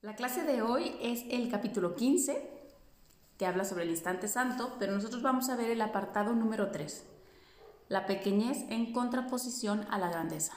[0.00, 2.48] La clase de hoy es el capítulo 15,
[3.36, 7.04] que habla sobre el instante santo, pero nosotros vamos a ver el apartado número 3,
[7.88, 10.52] la pequeñez en contraposición a la grandeza.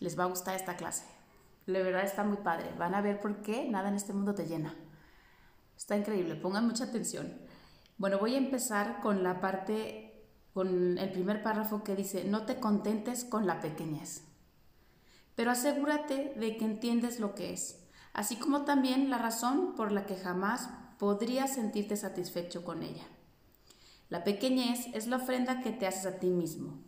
[0.00, 1.04] Les va a gustar esta clase.
[1.66, 2.74] La verdad está muy padre.
[2.76, 4.74] Van a ver por qué nada en este mundo te llena.
[5.76, 7.32] Está increíble, pongan mucha atención.
[7.96, 12.58] Bueno, voy a empezar con la parte, con el primer párrafo que dice, no te
[12.58, 14.24] contentes con la pequeñez,
[15.36, 17.79] pero asegúrate de que entiendes lo que es
[18.20, 23.06] así como también la razón por la que jamás podrías sentirte satisfecho con ella.
[24.10, 26.82] La pequeñez es la ofrenda que te haces a ti mismo.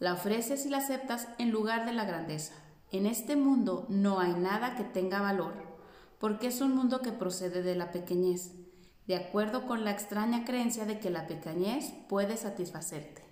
[0.00, 2.52] La ofreces y la aceptas en lugar de la grandeza.
[2.92, 5.54] En este mundo no hay nada que tenga valor,
[6.18, 8.52] porque es un mundo que procede de la pequeñez,
[9.06, 13.24] de acuerdo con la extraña creencia de que la pequeñez puede satisfacerte.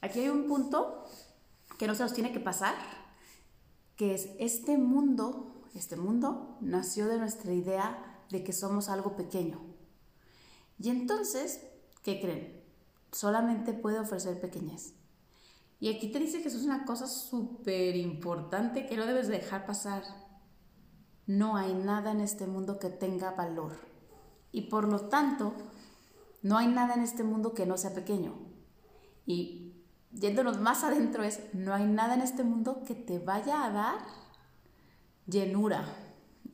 [0.00, 1.04] Aquí hay un punto
[1.78, 2.74] que no se nos tiene que pasar,
[3.96, 9.60] que es este mundo este mundo nació de nuestra idea de que somos algo pequeño.
[10.78, 11.60] Y entonces,
[12.02, 12.62] ¿qué creen?
[13.12, 14.94] Solamente puede ofrecer pequeñez.
[15.80, 20.02] Y aquí te dice Jesús una cosa súper importante que no debes dejar pasar.
[21.26, 23.76] No hay nada en este mundo que tenga valor.
[24.52, 25.54] Y por lo tanto,
[26.42, 28.34] no hay nada en este mundo que no sea pequeño.
[29.26, 29.74] Y
[30.12, 33.98] yéndonos más adentro es, no hay nada en este mundo que te vaya a dar
[35.26, 35.84] llenura.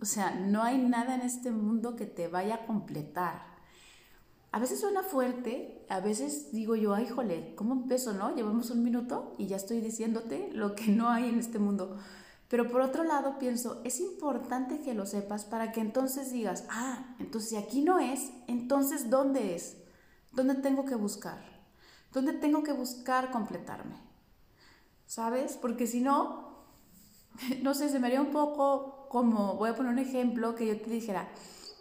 [0.01, 3.51] O sea, no hay nada en este mundo que te vaya a completar.
[4.53, 8.35] A veces suena fuerte, a veces digo yo, ay, jole, ¿cómo empiezo, no?
[8.35, 11.99] Llevamos un minuto y ya estoy diciéndote lo que no hay en este mundo.
[12.49, 17.15] Pero por otro lado pienso, es importante que lo sepas para que entonces digas, ah,
[17.21, 19.77] entonces si aquí no es, entonces ¿dónde es?
[20.33, 21.39] ¿Dónde tengo que buscar?
[22.13, 23.95] ¿Dónde tengo que buscar completarme?
[25.07, 25.57] ¿Sabes?
[25.57, 26.50] Porque si no,
[27.63, 30.81] no sé, se me haría un poco como, voy a poner un ejemplo, que yo
[30.81, 31.29] te dijera,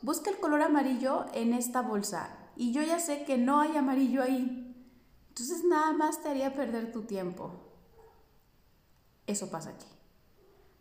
[0.02, 4.22] busca el color amarillo en esta bolsa y yo ya sé que no hay amarillo
[4.22, 4.66] ahí.
[5.30, 7.52] Entonces nada más te haría perder tu tiempo.
[9.28, 9.86] Eso pasa aquí.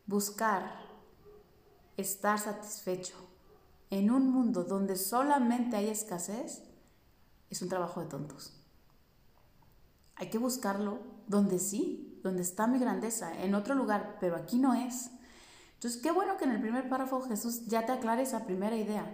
[0.06, 0.88] Buscar
[1.96, 3.14] estar satisfecho
[3.90, 6.62] en un mundo donde solamente hay escasez
[7.50, 8.54] es un trabajo de tontos.
[10.16, 14.74] Hay que buscarlo donde sí, donde está mi grandeza, en otro lugar, pero aquí no
[14.74, 15.10] es.
[15.74, 19.06] Entonces, qué bueno que en el primer párrafo Jesús ya te aclare esa primera idea.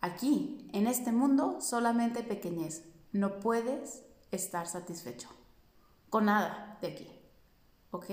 [0.00, 2.84] Aquí, en este mundo, solamente pequeñez.
[3.12, 5.28] No puedes estar satisfecho
[6.08, 7.08] con nada de aquí.
[7.90, 8.06] ¿Ok?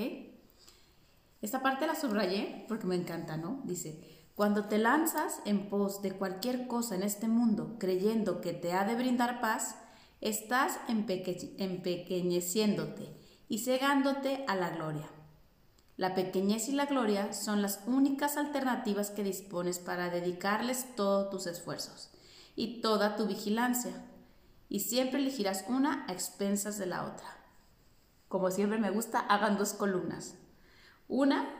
[1.41, 3.61] Esta parte la subrayé porque me encanta, ¿no?
[3.63, 4.03] Dice,
[4.35, 8.83] cuando te lanzas en pos de cualquier cosa en este mundo creyendo que te ha
[8.83, 9.75] de brindar paz,
[10.19, 13.20] estás empequeñeciéndote
[13.51, 15.09] y cegándote a la gloria.
[15.97, 21.47] La pequeñez y la gloria son las únicas alternativas que dispones para dedicarles todos tus
[21.47, 22.11] esfuerzos
[22.55, 23.91] y toda tu vigilancia,
[24.69, 27.27] y siempre elegirás una a expensas de la otra.
[28.29, 30.35] Como siempre me gusta, hagan dos columnas.
[31.09, 31.53] Una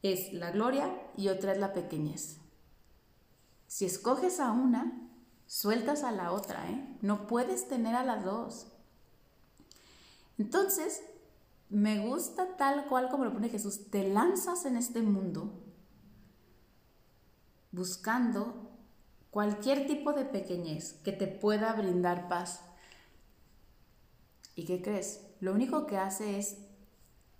[0.00, 2.38] es la gloria y otra es la pequeñez.
[3.66, 5.10] Si escoges a una,
[5.46, 6.96] sueltas a la otra, ¿eh?
[7.02, 8.68] No puedes tener a las dos.
[10.38, 11.02] Entonces,
[11.70, 15.52] me gusta tal cual como lo pone Jesús, te lanzas en este mundo
[17.72, 18.70] buscando
[19.30, 22.64] cualquier tipo de pequeñez que te pueda brindar paz.
[24.54, 25.24] ¿Y qué crees?
[25.40, 26.58] Lo único que hace es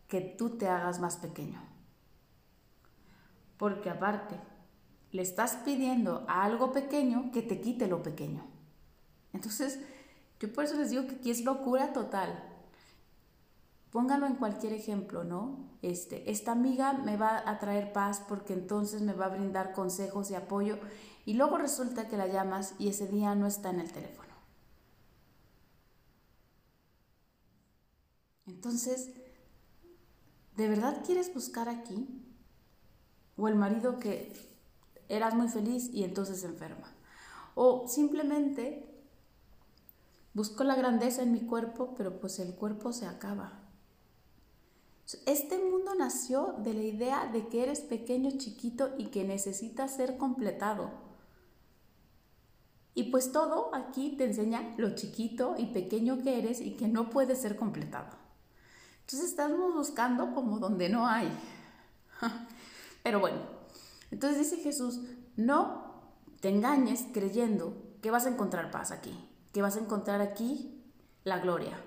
[0.07, 1.61] que tú te hagas más pequeño.
[3.57, 4.39] Porque aparte,
[5.11, 8.47] le estás pidiendo a algo pequeño que te quite lo pequeño.
[9.33, 9.81] Entonces,
[10.39, 12.48] yo por eso les digo que aquí es locura total.
[13.91, 15.69] Póngalo en cualquier ejemplo, ¿no?
[15.81, 20.31] Este, esta amiga me va a traer paz porque entonces me va a brindar consejos
[20.31, 20.79] y apoyo
[21.25, 24.29] y luego resulta que la llamas y ese día no está en el teléfono.
[28.47, 29.11] Entonces,
[30.57, 32.09] ¿de verdad quieres buscar aquí?
[33.37, 34.33] O el marido que
[35.09, 36.93] eras muy feliz y entonces enferma.
[37.55, 38.85] O simplemente
[40.35, 43.68] busco la grandeza en mi cuerpo, pero pues el cuerpo se acaba.
[45.25, 50.19] Este mundo nació de la idea de que eres pequeño, chiquito y que necesitas ser
[50.19, 50.91] completado.
[52.95, 57.09] Y pues todo aquí te enseña lo chiquito y pequeño que eres y que no
[57.09, 58.09] puedes ser completado.
[59.01, 61.31] Entonces estamos buscando como donde no hay.
[63.03, 63.39] Pero bueno,
[64.11, 65.01] entonces dice Jesús,
[65.37, 66.03] no
[66.41, 69.17] te engañes creyendo que vas a encontrar paz aquí,
[69.53, 70.85] que vas a encontrar aquí
[71.25, 71.79] la gloria.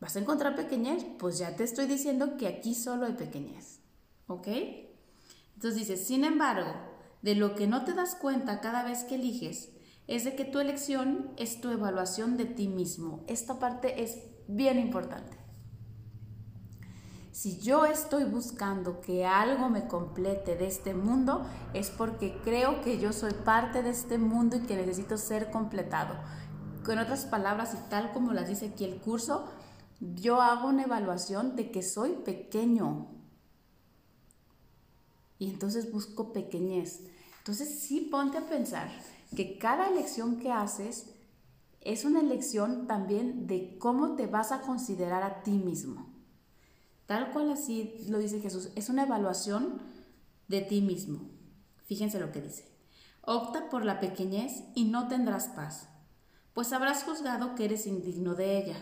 [0.00, 1.04] ¿Vas a encontrar pequeñez?
[1.18, 3.80] Pues ya te estoy diciendo que aquí solo hay pequeñez.
[4.26, 4.48] ¿Ok?
[5.54, 6.70] Entonces dice, sin embargo,
[7.22, 9.70] de lo que no te das cuenta cada vez que eliges,
[10.06, 13.24] es de que tu elección es tu evaluación de ti mismo.
[13.26, 15.36] Esta parte es bien importante.
[17.32, 22.98] Si yo estoy buscando que algo me complete de este mundo, es porque creo que
[22.98, 26.14] yo soy parte de este mundo y que necesito ser completado.
[26.82, 29.44] Con otras palabras, y tal como las dice aquí el curso,
[30.00, 33.08] yo hago una evaluación de que soy pequeño.
[35.38, 37.02] Y entonces busco pequeñez.
[37.38, 38.90] Entonces sí ponte a pensar
[39.34, 41.06] que cada elección que haces
[41.80, 46.12] es una elección también de cómo te vas a considerar a ti mismo.
[47.06, 49.80] Tal cual así lo dice Jesús, es una evaluación
[50.48, 51.30] de ti mismo.
[51.84, 52.68] Fíjense lo que dice.
[53.22, 55.88] Opta por la pequeñez y no tendrás paz,
[56.54, 58.76] pues habrás juzgado que eres indigno de ella.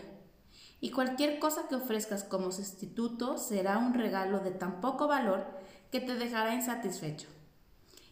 [0.85, 5.43] Y cualquier cosa que ofrezcas como sustituto será un regalo de tan poco valor
[5.91, 7.27] que te dejará insatisfecho.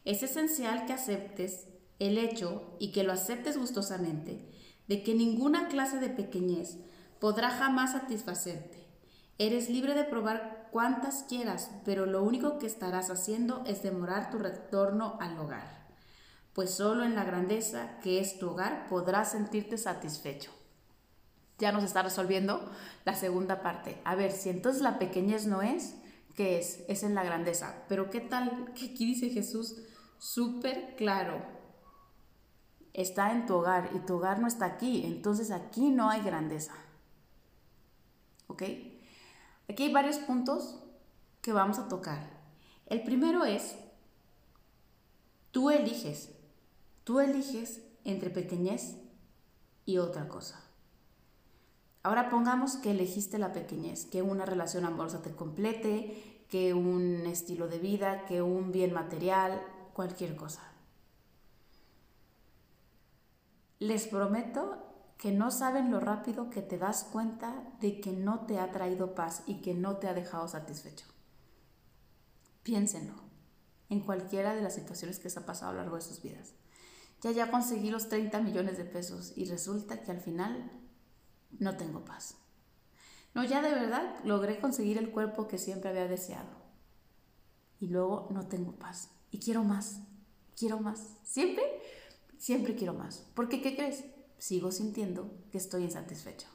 [0.06, 1.68] Es esencial que aceptes
[2.00, 4.50] el hecho y que lo aceptes gustosamente
[4.88, 6.80] de que ninguna clase de pequeñez
[7.20, 8.88] podrá jamás satisfacerte
[9.38, 14.40] Eres libre de probar cuantas quieras, pero lo único que estarás haciendo es demorar tu
[14.40, 15.90] retorno al hogar,
[16.54, 20.50] pues solo en la grandeza que es tu hogar podrás sentirte satisfecho.
[21.63, 22.69] Ya nos está resolviendo
[23.06, 24.01] la segunda parte.
[24.04, 25.95] A ver, si entonces la pequeñez no es,
[26.36, 26.83] ¿qué es?
[26.89, 27.86] Es en la grandeza.
[27.88, 29.77] Pero ¿qué tal que aquí dice Jesús
[30.18, 31.42] súper claro?
[32.92, 36.74] Está en tu hogar y tu hogar no está aquí, entonces aquí no hay grandeza.
[38.48, 38.63] ¿Ok?
[39.69, 40.83] Aquí hay varios puntos
[41.42, 42.30] que vamos a tocar.
[42.88, 43.77] El primero es,
[45.51, 46.30] tú eliges,
[47.06, 48.98] tú eliges entre pequeñez
[49.86, 50.62] y otra cosa.
[52.04, 57.70] Ahora pongamos que elegiste la pequeñez, que una relación amorosa te complete, que un estilo
[57.70, 59.62] de vida, que un bien material,
[59.94, 60.62] cualquier cosa.
[63.80, 64.84] Les prometo
[65.18, 69.16] que no saben lo rápido que te das cuenta de que no te ha traído
[69.16, 71.06] paz y que no te ha dejado satisfecho.
[72.64, 73.14] Piénsenlo
[73.90, 76.54] en cualquiera de las situaciones que se ha pasado a lo largo de sus vidas.
[77.22, 80.83] Ya ya conseguí los 30 millones de pesos y resulta que al final
[81.60, 82.36] no tengo paz.
[83.34, 86.50] No, ya de verdad logré conseguir el cuerpo que siempre había deseado.
[87.80, 89.10] Y luego no tengo paz.
[89.32, 90.00] Y quiero más,
[90.58, 91.18] quiero más.
[91.24, 91.64] Siempre,
[92.38, 93.26] siempre quiero más.
[93.34, 94.04] Porque, ¿qué crees?
[94.44, 96.48] sigo sintiendo que estoy insatisfecho.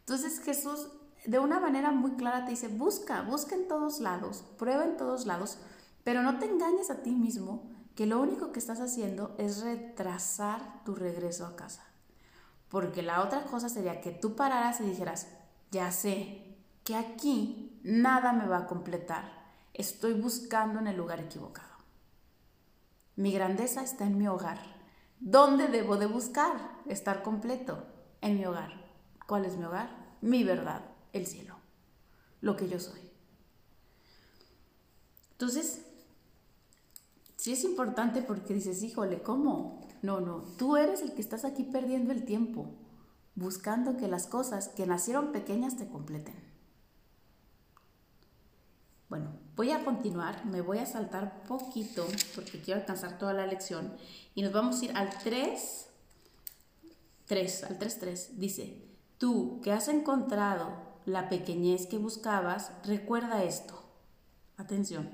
[0.00, 0.88] Entonces Jesús
[1.24, 5.24] de una manera muy clara te dice, busca, busca en todos lados, prueba en todos
[5.24, 5.58] lados,
[6.02, 10.82] pero no te engañes a ti mismo que lo único que estás haciendo es retrasar
[10.84, 11.84] tu regreso a casa.
[12.68, 15.28] Porque la otra cosa sería que tú pararas y dijeras,
[15.70, 19.24] ya sé que aquí nada me va a completar,
[19.74, 21.68] estoy buscando en el lugar equivocado.
[23.16, 24.78] Mi grandeza está en mi hogar
[25.20, 27.84] ¿Dónde debo de buscar estar completo?
[28.20, 28.72] En mi hogar.
[29.26, 30.16] ¿Cuál es mi hogar?
[30.20, 30.82] Mi verdad,
[31.12, 31.56] el cielo,
[32.40, 33.00] lo que yo soy.
[35.32, 35.82] Entonces,
[37.36, 39.80] sí es importante porque dices, híjole, ¿cómo?
[40.02, 42.66] No, no, tú eres el que estás aquí perdiendo el tiempo,
[43.34, 46.36] buscando que las cosas que nacieron pequeñas te completen.
[49.08, 53.96] Bueno, voy a continuar, me voy a saltar poquito porque quiero alcanzar toda la lección
[54.34, 55.88] y nos vamos a ir al 3,
[57.26, 58.38] 3, al 3, 3.
[58.38, 58.84] Dice,
[59.16, 60.76] tú que has encontrado
[61.06, 63.82] la pequeñez que buscabas, recuerda esto.
[64.58, 65.10] Atención,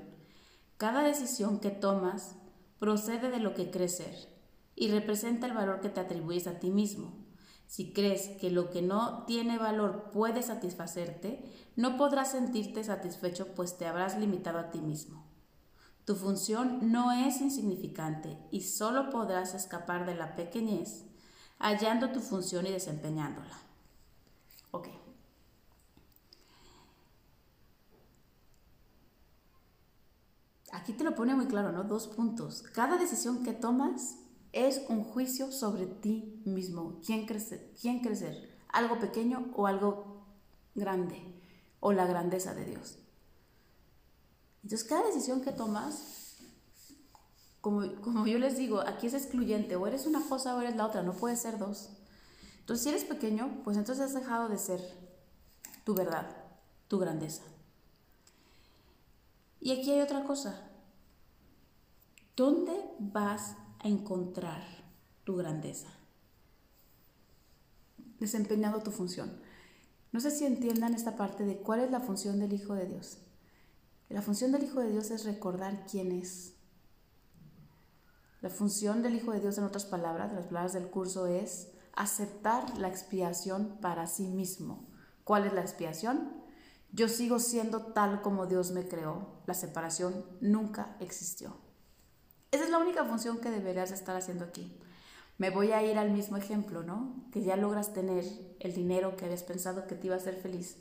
[0.77, 2.35] cada decisión que tomas
[2.79, 4.34] procede de lo que crees ser
[4.75, 7.25] y representa el valor que te atribuyes a ti mismo.
[7.67, 11.43] Si crees que lo que no tiene valor puede satisfacerte,
[11.75, 15.25] no podrás sentirte satisfecho pues te habrás limitado a ti mismo.
[16.05, 21.05] Tu función no es insignificante y solo podrás escapar de la pequeñez
[21.57, 23.57] hallando tu función y desempeñándola.
[24.71, 24.89] Ok.
[30.71, 31.85] Aquí te lo pone muy claro, ¿no?
[31.85, 32.61] Dos puntos.
[32.61, 34.19] Cada decisión que tomas
[34.55, 37.01] es un juicio sobre ti mismo.
[37.05, 37.73] ¿Quién crecer?
[37.79, 38.57] ¿Quién crecer?
[38.69, 40.25] ¿Algo pequeño o algo
[40.73, 41.21] grande?
[41.81, 42.97] O la grandeza de Dios.
[44.63, 46.37] Entonces, cada decisión que tomas,
[47.59, 49.75] como, como yo les digo, aquí es excluyente.
[49.75, 51.03] O eres una cosa o eres la otra.
[51.03, 51.89] No puede ser dos.
[52.61, 54.79] Entonces, si eres pequeño, pues entonces has dejado de ser
[55.83, 56.33] tu verdad,
[56.87, 57.43] tu grandeza.
[59.59, 60.71] Y aquí hay otra cosa.
[62.37, 64.63] ¿Dónde vas encontrar
[65.25, 65.89] tu grandeza,
[68.19, 69.39] desempeñando tu función.
[70.11, 73.19] No sé si entiendan esta parte de cuál es la función del Hijo de Dios.
[74.09, 76.55] La función del Hijo de Dios es recordar quién es.
[78.41, 82.79] La función del Hijo de Dios, en otras palabras, las palabras del curso, es aceptar
[82.79, 84.87] la expiación para sí mismo.
[85.23, 86.43] ¿Cuál es la expiación?
[86.91, 89.43] Yo sigo siendo tal como Dios me creó.
[89.45, 91.64] La separación nunca existió.
[92.55, 94.71] Esa es la única función que deberías estar haciendo aquí.
[95.37, 97.25] Me voy a ir al mismo ejemplo, ¿no?
[97.33, 98.23] Que ya logras tener
[98.61, 100.77] el dinero que habías pensado que te iba a hacer feliz.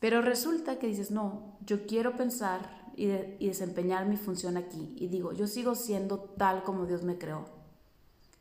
[0.00, 4.94] Pero resulta que dices, no, yo quiero pensar y, desempeñar mi función aquí.
[4.98, 7.46] Y digo, yo sigo siendo tal como Dios me creó.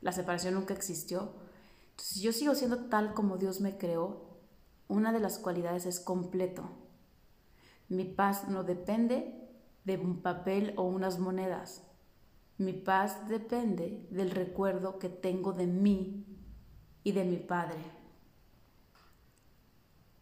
[0.02, 1.32] La separación nunca existió.
[1.92, 4.26] Entonces, si yo sigo siendo tal como Dios me creó,
[4.90, 6.70] una de las cualidades es completo.
[7.88, 9.48] Mi paz no depende
[9.86, 11.84] de un papel o unas monedas.
[12.62, 16.28] Mi paz depende del recuerdo que tengo de mí
[17.04, 17.80] y de mi Padre.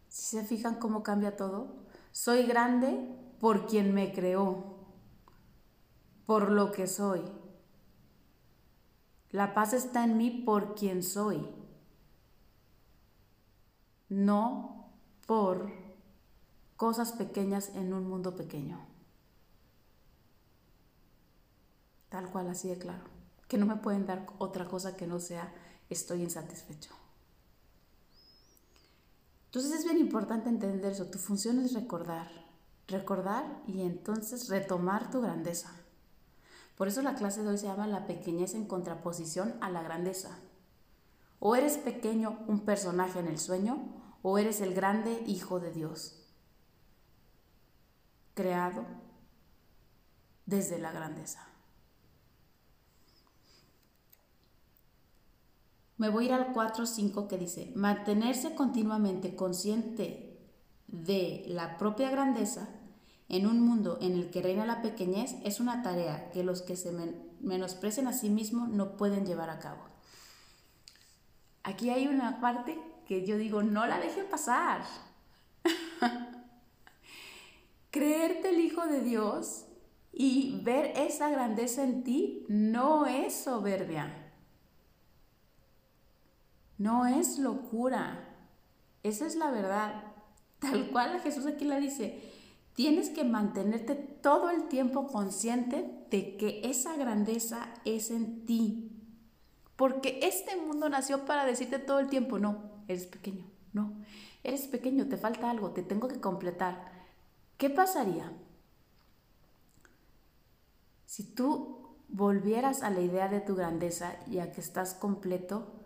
[0.08, 2.98] Si se fijan cómo cambia todo, soy grande
[3.40, 4.86] por quien me creó,
[6.24, 7.20] por lo que soy.
[9.32, 11.46] La paz está en mí por quien soy,
[14.08, 14.94] no
[15.26, 15.70] por
[16.76, 18.89] cosas pequeñas en un mundo pequeño.
[22.10, 23.04] Tal cual, así de claro.
[23.48, 25.52] Que no me pueden dar otra cosa que no sea
[25.88, 26.90] estoy insatisfecho.
[29.46, 31.06] Entonces es bien importante entender eso.
[31.06, 32.28] Tu función es recordar,
[32.86, 35.70] recordar y entonces retomar tu grandeza.
[36.76, 40.38] Por eso la clase de hoy se llama la pequeñez en contraposición a la grandeza.
[41.40, 43.78] O eres pequeño, un personaje en el sueño,
[44.22, 46.26] o eres el grande Hijo de Dios,
[48.34, 48.84] creado
[50.46, 51.49] desde la grandeza.
[56.00, 60.34] Me voy a ir al 4.5 que dice, mantenerse continuamente consciente
[60.86, 62.70] de la propia grandeza
[63.28, 66.76] en un mundo en el que reina la pequeñez es una tarea que los que
[66.76, 66.90] se
[67.42, 69.82] menosprecen a sí mismos no pueden llevar a cabo.
[71.64, 74.80] Aquí hay una parte que yo digo, no la dejen pasar.
[77.90, 79.66] Creerte el Hijo de Dios
[80.14, 84.19] y ver esa grandeza en ti no es soberbia.
[86.80, 88.26] No es locura.
[89.02, 90.02] Esa es la verdad.
[90.60, 92.22] Tal cual Jesús aquí la dice.
[92.74, 98.90] Tienes que mantenerte todo el tiempo consciente de que esa grandeza es en ti.
[99.76, 103.44] Porque este mundo nació para decirte todo el tiempo, no, eres pequeño,
[103.74, 103.92] no,
[104.42, 106.90] eres pequeño, te falta algo, te tengo que completar.
[107.58, 108.32] ¿Qué pasaría
[111.04, 115.79] si tú volvieras a la idea de tu grandeza y a que estás completo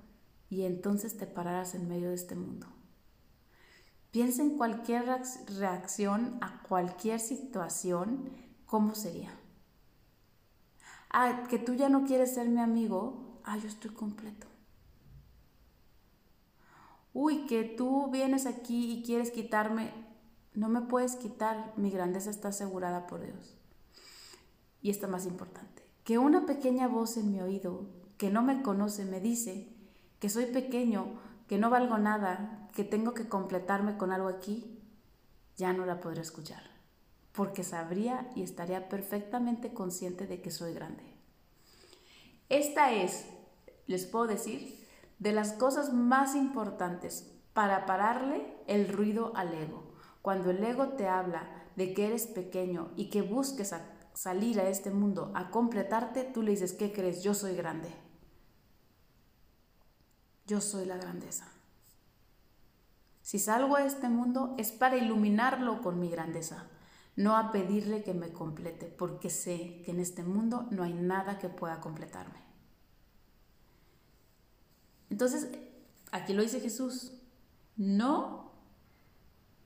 [0.54, 2.68] y entonces te pararás en medio de este mundo.
[4.12, 5.04] Piensa en cualquier
[5.58, 8.30] reacción a cualquier situación,
[8.64, 9.36] ¿cómo sería?
[11.10, 14.46] Ah, que tú ya no quieres ser mi amigo, ah, yo estoy completo.
[17.12, 19.92] Uy, que tú vienes aquí y quieres quitarme,
[20.52, 23.56] no me puedes quitar, mi grandeza está asegurada por Dios.
[24.80, 29.04] Y esto más importante, que una pequeña voz en mi oído que no me conoce
[29.04, 29.73] me dice,
[30.20, 34.80] que soy pequeño, que no valgo nada, que tengo que completarme con algo aquí,
[35.56, 36.62] ya no la podré escuchar,
[37.32, 41.04] porque sabría y estaría perfectamente consciente de que soy grande.
[42.48, 43.26] Esta es,
[43.86, 44.86] les puedo decir,
[45.18, 49.94] de las cosas más importantes para pararle el ruido al ego.
[50.22, 53.74] Cuando el ego te habla de que eres pequeño y que busques
[54.14, 57.22] salir a este mundo a completarte, tú le dices, ¿qué crees?
[57.22, 58.03] Yo soy grande.
[60.46, 61.48] Yo soy la grandeza.
[63.22, 66.66] Si salgo a este mundo es para iluminarlo con mi grandeza,
[67.16, 71.38] no a pedirle que me complete, porque sé que en este mundo no hay nada
[71.38, 72.38] que pueda completarme.
[75.08, 75.48] Entonces,
[76.12, 77.12] aquí lo dice Jesús,
[77.76, 78.52] no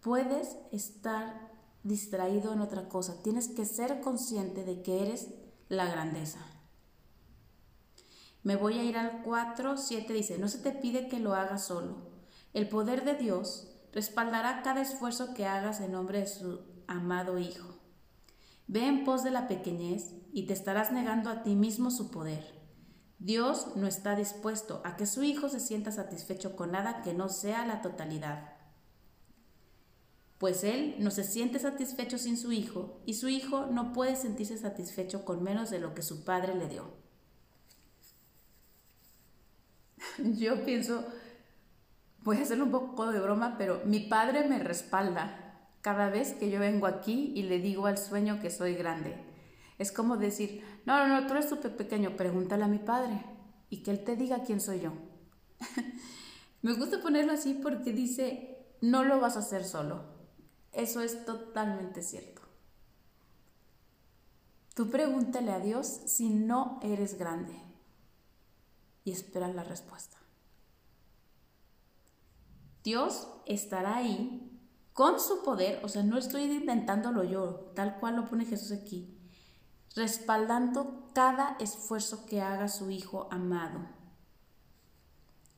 [0.02, 1.50] puedes estar
[1.82, 5.28] distraído en otra cosa, tienes que ser consciente de que eres
[5.68, 6.38] la grandeza.
[8.42, 11.66] Me voy a ir al 4, 7, dice, no se te pide que lo hagas
[11.66, 12.08] solo.
[12.54, 17.78] El poder de Dios respaldará cada esfuerzo que hagas en nombre de su amado Hijo.
[18.66, 22.58] Ve en pos de la pequeñez y te estarás negando a ti mismo su poder.
[23.18, 27.28] Dios no está dispuesto a que su Hijo se sienta satisfecho con nada que no
[27.28, 28.52] sea la totalidad.
[30.38, 34.56] Pues Él no se siente satisfecho sin su Hijo y su Hijo no puede sentirse
[34.56, 36.97] satisfecho con menos de lo que su Padre le dio.
[40.18, 41.04] yo pienso,
[42.22, 45.44] voy a hacerle un poco de broma, pero mi padre me respalda.
[45.80, 49.16] cada vez que yo vengo aquí y le digo al sueño que soy grande.
[49.78, 53.24] Es como decir, no, no, no, tú eres súper pequeño, pregúntale a mi padre
[53.70, 54.92] y que él te diga quién soy yo.
[56.62, 60.02] Me gusta ponerlo así porque dice, no lo vas a hacer solo.
[60.72, 62.42] Eso es totalmente cierto.
[64.74, 67.67] Tú pregúntale a Dios si no eres grande
[69.04, 70.18] y espera la respuesta.
[72.84, 74.48] Dios estará ahí
[74.92, 79.16] con su poder, o sea, no estoy inventándolo yo, tal cual lo pone Jesús aquí,
[79.94, 83.80] respaldando cada esfuerzo que haga su Hijo amado.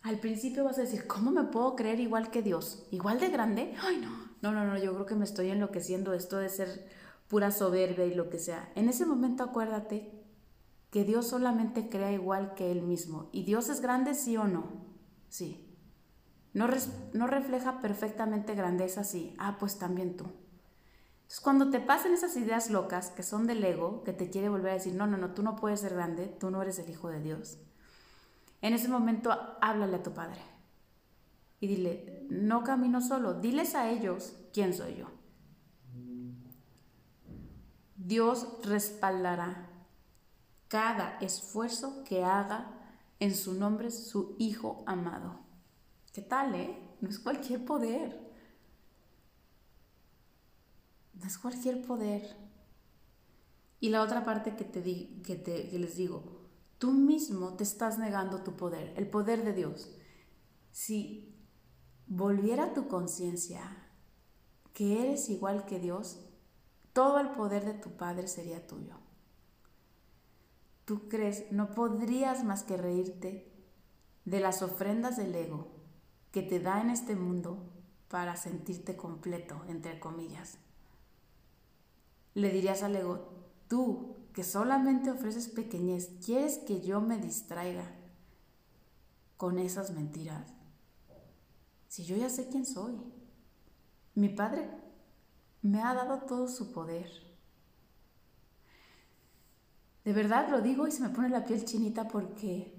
[0.03, 2.87] Al principio vas a decir, ¿cómo me puedo creer igual que Dios?
[2.91, 3.75] ¿Igual de grande?
[3.83, 4.31] Ay, no.
[4.41, 6.89] No, no, no, yo creo que me estoy enloqueciendo esto de ser
[7.29, 8.73] pura soberbia y lo que sea.
[8.75, 10.20] En ese momento acuérdate
[10.91, 13.29] que Dios solamente crea igual que Él mismo.
[13.33, 14.65] ¿Y Dios es grande, sí o no?
[15.29, 15.67] Sí.
[16.53, 16.67] ¿No,
[17.13, 19.05] no refleja perfectamente grandeza?
[19.05, 19.35] Sí.
[19.39, 20.25] Ah, pues también tú.
[21.31, 24.73] Entonces, cuando te pasen esas ideas locas que son del ego, que te quiere volver
[24.73, 27.09] a decir, no, no, no, tú no puedes ser grande, tú no eres el Hijo
[27.09, 27.59] de Dios,
[28.63, 29.31] en ese momento
[29.61, 30.41] háblale a tu Padre
[31.61, 35.07] y dile, no camino solo, diles a ellos quién soy yo.
[37.97, 39.70] Dios respaldará
[40.71, 42.71] cada esfuerzo que haga
[43.19, 45.41] en su nombre su Hijo amado.
[46.13, 46.79] ¿Qué tal, eh?
[47.01, 48.33] No es cualquier poder.
[51.15, 52.37] No es cualquier poder.
[53.81, 56.23] Y la otra parte que, te di, que, te, les digo,
[56.79, 59.91] tú mismo te estás negando tu poder, el poder de Dios.
[60.71, 61.37] Si
[62.07, 63.89] volviera tu conciencia
[64.73, 66.21] que eres igual que Dios,
[66.93, 69.00] todo el poder de tu Padre sería tuyo.
[70.91, 73.47] Tú crees, no podrías más que reírte
[74.25, 75.69] de las ofrendas del ego
[76.33, 77.71] que te da en este mundo
[78.09, 80.59] para sentirte completo, entre comillas
[82.35, 83.29] le dirías al ego,
[83.69, 87.91] tú que solamente ofreces pequeñez, ¿quieres que yo me distraiga
[89.37, 90.53] con esas mentiras?
[91.89, 93.01] Si yo ya sé quién soy.
[94.15, 94.71] Mi padre
[95.63, 97.11] me ha dado todo su poder.
[100.11, 102.75] De verdad lo digo y se me pone la piel chinita porque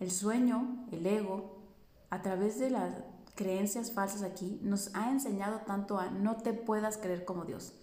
[0.00, 1.62] el sueño, el ego,
[2.10, 2.96] a través de las
[3.36, 7.74] creencias falsas aquí, nos ha enseñado tanto a no te puedas creer como Dios.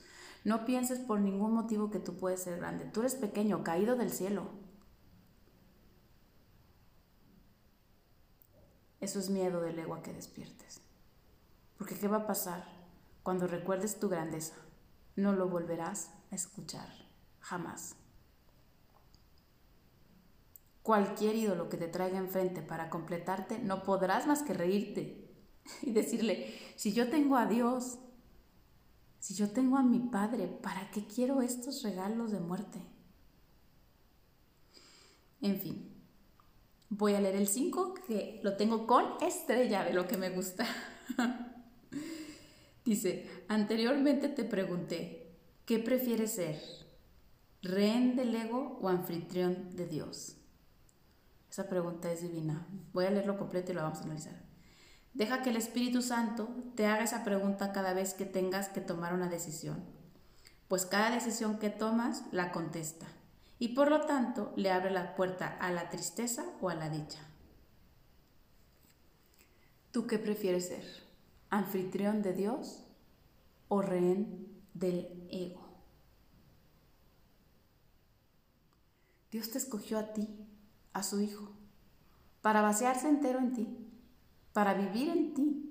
[0.44, 2.84] No pienses por ningún motivo que tú puedes ser grande.
[2.84, 4.50] Tú eres pequeño, caído del cielo.
[9.00, 10.82] Eso es miedo del ego a que despiertes.
[11.78, 12.66] Porque ¿qué va a pasar
[13.24, 14.56] cuando recuerdes tu grandeza?
[15.16, 17.09] No lo volverás a escuchar,
[17.40, 17.96] jamás.
[20.84, 25.30] Cualquier ídolo que te traiga enfrente para completarte, no podrás más que reírte
[25.82, 28.00] y decirle, si yo tengo a Dios,
[29.20, 32.80] si yo tengo a mi Padre, ¿para qué quiero estos regalos de muerte?
[35.42, 35.90] En fin,
[36.90, 40.66] voy a leer el 5, que lo tengo con estrella de lo que me gusta.
[42.86, 46.89] Dice, anteriormente te pregunté, ¿qué prefieres ser?
[47.62, 50.38] ¿Rehén del ego o anfitrión de Dios?
[51.52, 52.66] Esa pregunta es divina.
[52.94, 54.42] Voy a leerlo completo y lo vamos a analizar.
[55.14, 59.14] Deja que el Espíritu Santo te haga esa pregunta cada vez que tengas que tomar
[59.14, 59.84] una decisión,
[60.70, 63.08] pues cada decisión que tomas la contesta
[63.58, 67.20] y por lo tanto le abre la puerta a la tristeza o a la dicha.
[69.92, 70.86] ¿Tú qué prefieres ser?
[71.50, 72.86] ¿Anfitrión de Dios
[73.68, 75.69] o rehén del ego?
[79.32, 80.28] Dios te escogió a ti,
[80.94, 81.52] a su Hijo,
[82.42, 83.90] para vaciarse entero en ti
[84.54, 85.66] para vivir en ti.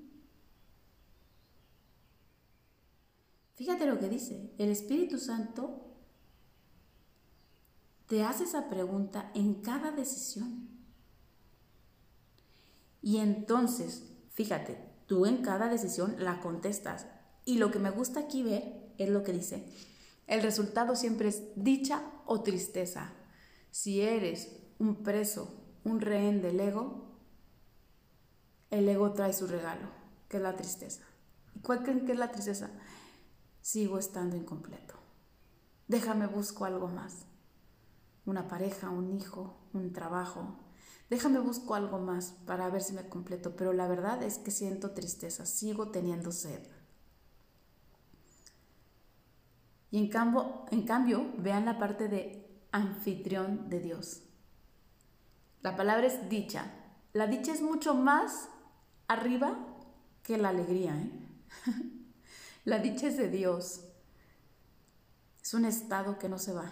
[3.54, 5.84] Fíjate lo que dice, el Espíritu Santo
[8.06, 10.68] te hace esa pregunta en cada decisión.
[13.02, 17.06] Y entonces, fíjate, tú en cada decisión la contestas.
[17.44, 19.66] Y lo que me gusta aquí ver es lo que dice,
[20.26, 23.12] el resultado siempre es dicha o tristeza.
[23.70, 25.54] Si eres un preso,
[25.84, 27.08] un rehén del ego,
[28.70, 29.88] el ego trae su regalo,
[30.28, 31.02] que es la tristeza.
[31.54, 32.70] ¿Y cuál creen que es la tristeza?
[33.60, 34.94] Sigo estando incompleto.
[35.86, 37.26] Déjame busco algo más.
[38.26, 40.58] Una pareja, un hijo, un trabajo.
[41.08, 43.56] Déjame busco algo más para ver si me completo.
[43.56, 46.60] Pero la verdad es que siento tristeza, sigo teniendo sed.
[49.90, 54.22] Y en cambio, en cambio, vean la parte de anfitrión de Dios.
[55.62, 56.70] La palabra es dicha.
[57.12, 58.48] La dicha es mucho más
[59.08, 59.58] arriba
[60.22, 60.96] que la alegría.
[60.96, 61.10] ¿eh?
[62.64, 63.84] La dicha es de Dios.
[65.42, 66.70] Es un estado que no se va.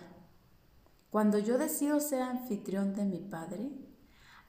[1.11, 3.71] Cuando yo decido ser anfitrión de mi Padre,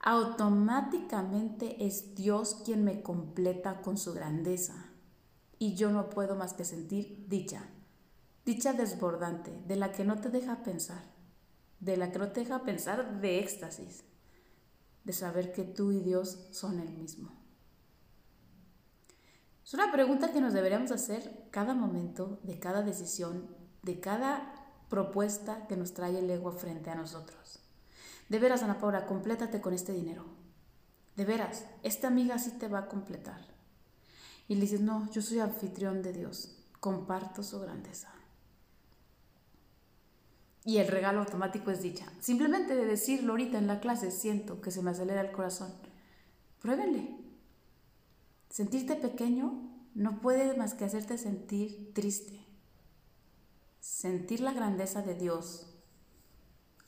[0.00, 4.74] automáticamente es Dios quien me completa con su grandeza.
[5.58, 7.62] Y yo no puedo más que sentir dicha.
[8.44, 11.02] Dicha desbordante, de la que no te deja pensar,
[11.80, 14.04] de la que no te deja pensar de éxtasis,
[15.04, 17.32] de saber que tú y Dios son el mismo.
[19.64, 24.54] Es una pregunta que nos deberíamos hacer cada momento, de cada decisión, de cada
[24.88, 27.60] propuesta que nos trae el ego frente a nosotros.
[28.28, 30.24] De veras, Ana Paula, complétate con este dinero.
[31.16, 33.40] De veras, esta amiga sí te va a completar.
[34.46, 38.10] Y le dices, no, yo soy anfitrión de Dios, comparto su grandeza.
[40.64, 42.06] Y el regalo automático es dicha.
[42.20, 45.72] Simplemente de decirlo ahorita en la clase, siento que se me acelera el corazón.
[46.60, 47.16] Pruébenle.
[48.50, 52.44] Sentirte pequeño no puede más que hacerte sentir triste.
[53.80, 55.68] Sentir la grandeza de Dios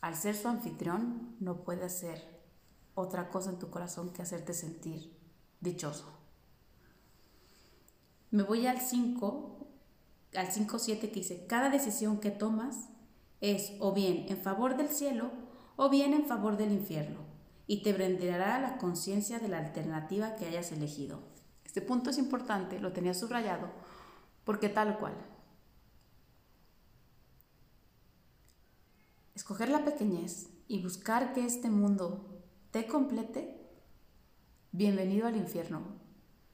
[0.01, 2.41] al ser su anfitrión no puede hacer
[2.95, 5.15] otra cosa en tu corazón que hacerte sentir
[5.61, 6.07] dichoso.
[8.31, 9.67] Me voy al 5,
[10.37, 12.89] al 5.7 que dice, cada decisión que tomas
[13.41, 15.31] es o bien en favor del cielo
[15.77, 17.21] o bien en favor del infierno
[17.67, 21.21] y te brindará la conciencia de la alternativa que hayas elegido.
[21.65, 23.69] Este punto es importante, lo tenía subrayado,
[24.45, 25.15] porque tal cual.
[29.37, 33.71] Escoger la pequeñez y buscar que este mundo te complete,
[34.73, 35.81] bienvenido al infierno.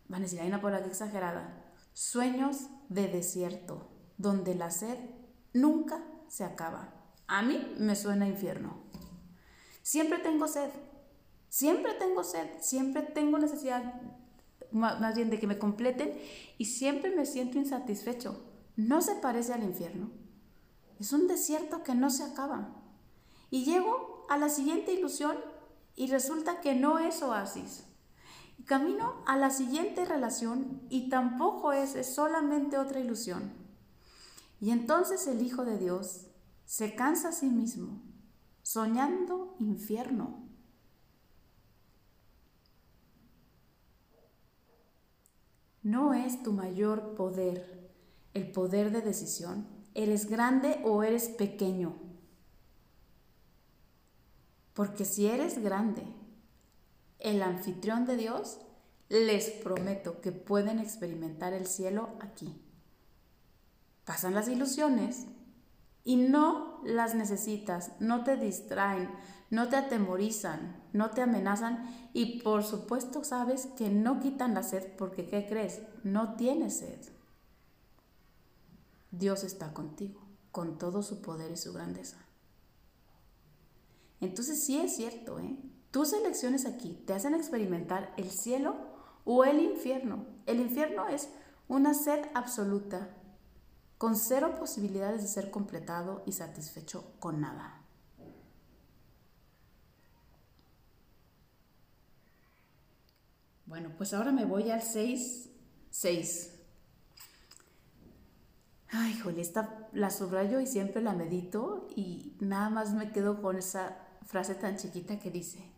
[0.08, 1.72] Van a decir, hay una palabra exagerada.
[1.94, 4.98] Sueños de desierto, donde la sed
[5.54, 6.92] nunca se acaba.
[7.26, 8.76] A mí me suena infierno.
[9.82, 10.70] Siempre tengo sed,
[11.48, 14.00] siempre tengo sed, siempre tengo necesidad
[14.72, 16.12] más bien de que me completen
[16.58, 18.44] y siempre me siento insatisfecho.
[18.76, 20.10] No se parece al infierno.
[20.98, 22.68] Es un desierto que no se acaba.
[23.50, 25.36] Y llego a la siguiente ilusión
[25.94, 27.84] y resulta que no es oasis.
[28.64, 33.65] Camino a la siguiente relación y tampoco es, es solamente otra ilusión.
[34.60, 36.26] Y entonces el Hijo de Dios
[36.64, 38.02] se cansa a sí mismo,
[38.62, 40.46] soñando infierno.
[45.86, 47.92] no es tu mayor poder,
[48.34, 49.68] el poder de decisión.
[49.94, 51.94] ¿Eres grande o eres pequeño?
[54.74, 56.02] Porque si eres grande,
[57.20, 58.58] el anfitrión de Dios,
[59.08, 62.60] les prometo que pueden experimentar el cielo aquí.
[64.06, 65.26] Pasan las ilusiones
[66.04, 69.10] y no las necesitas, no te distraen,
[69.50, 74.96] no te atemorizan, no te amenazan y por supuesto sabes que no quitan la sed
[74.96, 75.82] porque ¿qué crees?
[76.04, 77.00] No tienes sed.
[79.10, 80.20] Dios está contigo,
[80.52, 82.18] con todo su poder y su grandeza.
[84.20, 85.58] Entonces sí es cierto, ¿eh?
[85.90, 88.76] Tus elecciones aquí te hacen experimentar el cielo
[89.24, 90.26] o el infierno.
[90.46, 91.28] El infierno es
[91.66, 93.10] una sed absoluta,
[93.98, 97.82] con cero posibilidades de ser completado y satisfecho con nada.
[103.66, 105.50] Bueno, pues ahora me voy al 6,
[105.90, 106.52] 6.
[108.90, 113.56] Ay, jole, esta la subrayo y siempre la medito y nada más me quedo con
[113.56, 115.72] esa frase tan chiquita que dice,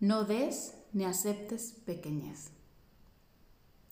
[0.00, 2.50] no des ni aceptes pequeñez.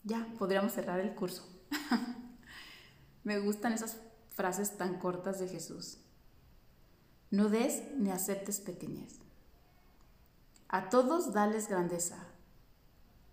[0.05, 1.49] Ya, podríamos cerrar el curso.
[3.25, 3.99] me gustan esas
[4.31, 5.99] frases tan cortas de Jesús.
[7.31, 9.21] No des ni aceptes pequeñez.
[10.69, 12.27] A todos dales grandeza,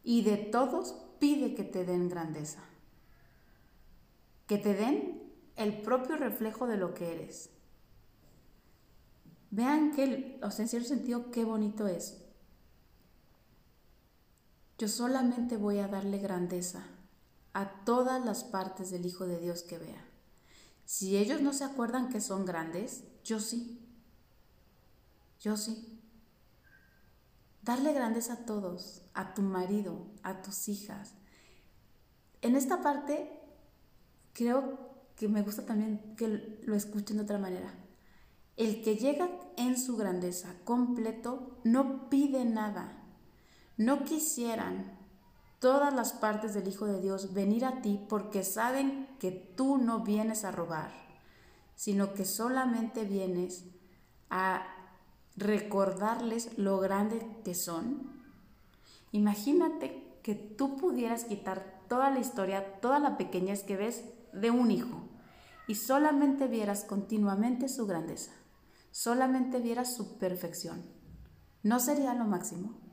[0.04, 2.64] y de todos pide que te den grandeza,
[4.48, 5.22] que te den
[5.56, 7.50] el propio reflejo de lo que eres.
[9.52, 12.18] Vean que, o sea, en cierto sentido, qué bonito es.
[14.78, 16.86] Yo solamente voy a darle grandeza
[17.54, 20.06] a todas las partes del Hijo de Dios que vea.
[20.86, 23.80] Si ellos no se acuerdan que son grandes, yo sí.
[25.40, 26.00] Yo sí.
[27.62, 31.14] Darle grandeza a todos, a tu marido, a tus hijas.
[32.42, 33.40] En esta parte
[34.34, 37.74] creo que me gusta también que lo escuchen de otra manera.
[38.56, 43.04] El que llega en su grandeza completo no pide nada.
[43.78, 44.99] No quisieran
[45.60, 50.00] todas las partes del Hijo de Dios venir a ti porque saben que tú no
[50.02, 50.92] vienes a robar,
[51.76, 53.66] sino que solamente vienes
[54.30, 54.66] a
[55.36, 58.24] recordarles lo grande que son.
[59.12, 64.72] Imagínate que tú pudieras quitar toda la historia, toda la pequeñez que ves de un
[64.72, 65.10] hijo
[65.68, 68.32] y solamente vieras continuamente su grandeza,
[68.92, 70.84] solamente vieras su perfección,
[71.64, 72.89] ¿no sería lo máximo?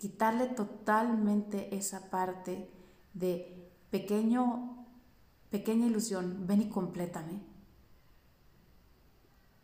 [0.00, 2.70] Quitarle totalmente esa parte
[3.12, 4.86] de pequeño,
[5.50, 7.42] pequeña ilusión, ven y complétame.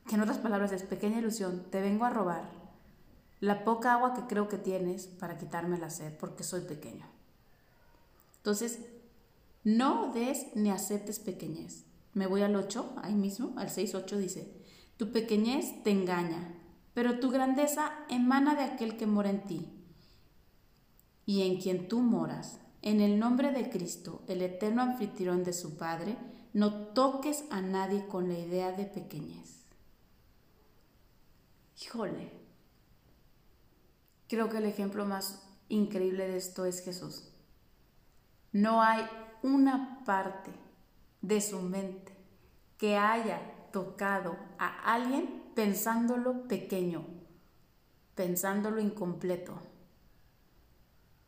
[0.06, 2.50] Que en otras palabras es pequeña ilusión, te vengo a robar
[3.40, 7.06] la poca agua que creo que tienes para quitarme la sed porque soy pequeño.
[8.36, 8.80] Entonces,
[9.64, 11.86] no des ni aceptes pequeñez.
[12.12, 14.52] Me voy al 8, ahí mismo, al 6-8 dice,
[14.98, 16.54] tu pequeñez te engaña,
[16.92, 19.75] pero tu grandeza emana de aquel que mora en ti
[21.26, 22.60] y en quien tú moras.
[22.82, 26.16] En el nombre de Cristo, el eterno anfitrión de su Padre,
[26.52, 29.66] no toques a nadie con la idea de pequeñez.
[31.82, 32.32] Híjole,
[34.28, 37.28] creo que el ejemplo más increíble de esto es Jesús.
[38.52, 39.04] No hay
[39.42, 40.50] una parte
[41.20, 42.16] de su mente
[42.78, 43.40] que haya
[43.72, 47.04] tocado a alguien pensándolo pequeño,
[48.14, 49.60] pensándolo incompleto.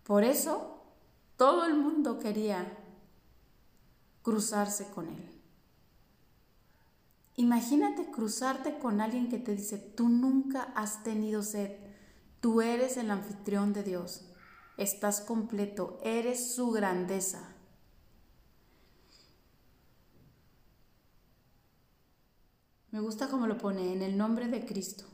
[0.08, 0.80] Por eso
[1.36, 2.78] todo el mundo quería
[4.22, 5.30] cruzarse con él.
[7.36, 11.76] Imagínate cruzarte con alguien que te dice, tú nunca has tenido sed,
[12.40, 14.22] tú eres el anfitrión de Dios,
[14.78, 17.54] estás completo, eres su grandeza.
[22.92, 25.04] Me gusta como lo pone, en el nombre de Cristo.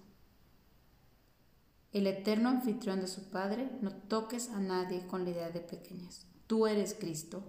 [1.94, 6.26] El eterno anfitrión de su Padre, no toques a nadie con la idea de pequeñez.
[6.46, 7.42] Tú eres Cristo,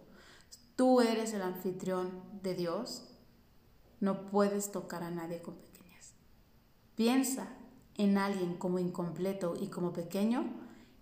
[0.78, 3.10] tú eres el anfitrión de Dios,
[4.00, 6.14] no puedes tocar a nadie con pequeñez.
[6.96, 7.50] Piensa
[7.96, 10.46] en alguien como incompleto y como pequeño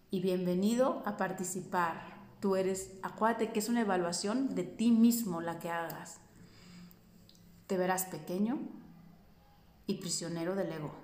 [0.09, 2.23] y bienvenido a participar.
[2.39, 6.17] Tú eres, acuérdate que es una evaluación de ti mismo la que hagas.
[7.67, 8.57] Te verás pequeño,
[9.85, 11.02] y prisionero del ego.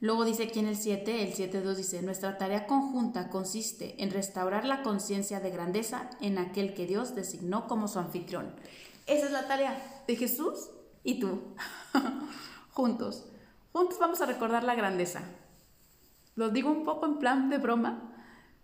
[0.00, 4.64] Luego dice aquí en el 7, el 7.2 dice, nuestra tarea conjunta consiste en restaurar
[4.64, 8.54] la conciencia de grandeza en aquel que Dios designó como su anfitrión.
[9.06, 10.70] Esa es la tarea de Jesús
[11.02, 11.40] y tú,
[12.70, 13.26] juntos.
[13.72, 15.22] Juntos vamos a recordar la grandeza.
[16.36, 18.14] Lo digo un poco en plan de broma,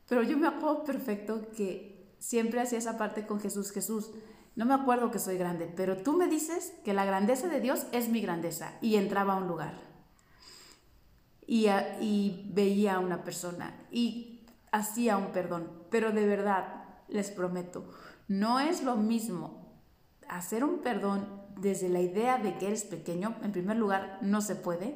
[0.09, 3.73] pero yo me acuerdo perfecto que siempre hacía esa parte con Jesús.
[3.73, 4.13] Jesús,
[4.55, 7.87] no me acuerdo que soy grande, pero tú me dices que la grandeza de Dios
[7.91, 8.75] es mi grandeza.
[8.81, 9.94] Y entraba a un lugar.
[11.47, 11.69] Y,
[12.01, 15.71] y veía a una persona y hacía un perdón.
[15.91, 17.85] Pero de verdad, les prometo,
[18.29, 19.65] no es lo mismo
[20.29, 21.27] hacer un perdón
[21.57, 23.37] desde la idea de que eres pequeño.
[23.43, 24.95] En primer lugar, no se puede.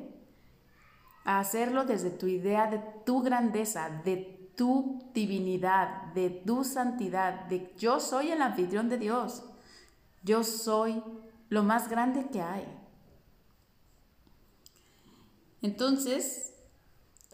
[1.25, 7.73] A hacerlo desde tu idea de tu grandeza, de tu divinidad, de tu santidad, de
[7.79, 9.45] yo soy el anfitrión de Dios.
[10.25, 11.03] Yo soy
[11.49, 12.67] lo más grande que hay.
[15.63, 16.55] Entonces,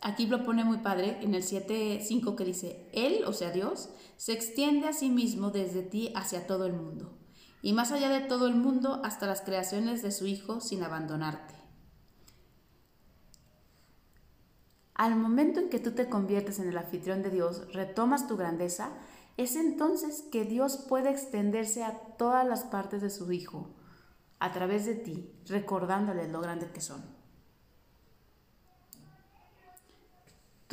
[0.01, 4.33] aquí lo pone muy padre en el 7.5 que dice, Él, o sea Dios, se
[4.33, 7.19] extiende a sí mismo desde ti hacia todo el mundo,
[7.63, 11.55] y más allá de todo el mundo hasta las creaciones de su Hijo sin abandonarte.
[14.95, 18.93] Al momento en que tú te conviertes en el anfitrión de Dios, retomas tu grandeza,
[19.37, 23.75] es entonces que Dios puede extenderse a todas las partes de su Hijo,
[24.39, 27.14] a través de ti, recordándoles lo grande que son.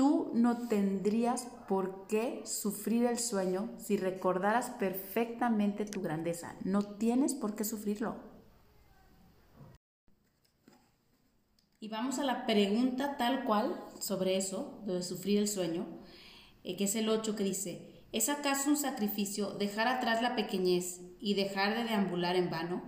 [0.02, 6.56] Tú no tendrías por qué sufrir el sueño si recordaras perfectamente tu grandeza.
[6.64, 8.16] No tienes por qué sufrirlo.
[11.80, 15.86] Y vamos a la pregunta tal cual sobre eso, de sufrir el sueño,
[16.64, 21.02] eh, que es el 8 que dice, ¿es acaso un sacrificio dejar atrás la pequeñez
[21.20, 22.82] y dejar de deambular en vano?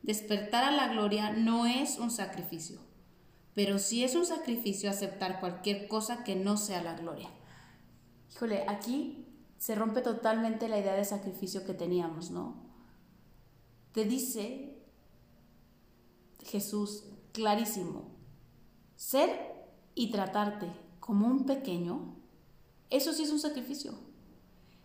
[0.00, 2.80] Despertar a la gloria no es un sacrificio,
[3.54, 7.30] pero sí es un sacrificio aceptar cualquier cosa que no sea la gloria.
[8.30, 9.26] Híjole, aquí
[9.58, 12.56] se rompe totalmente la idea de sacrificio que teníamos, ¿no?
[13.92, 14.78] Te dice
[16.44, 18.10] Jesús clarísimo.
[18.96, 19.52] Ser
[19.94, 20.66] y tratarte
[21.00, 22.16] como un pequeño,
[22.90, 23.94] eso sí es un sacrificio.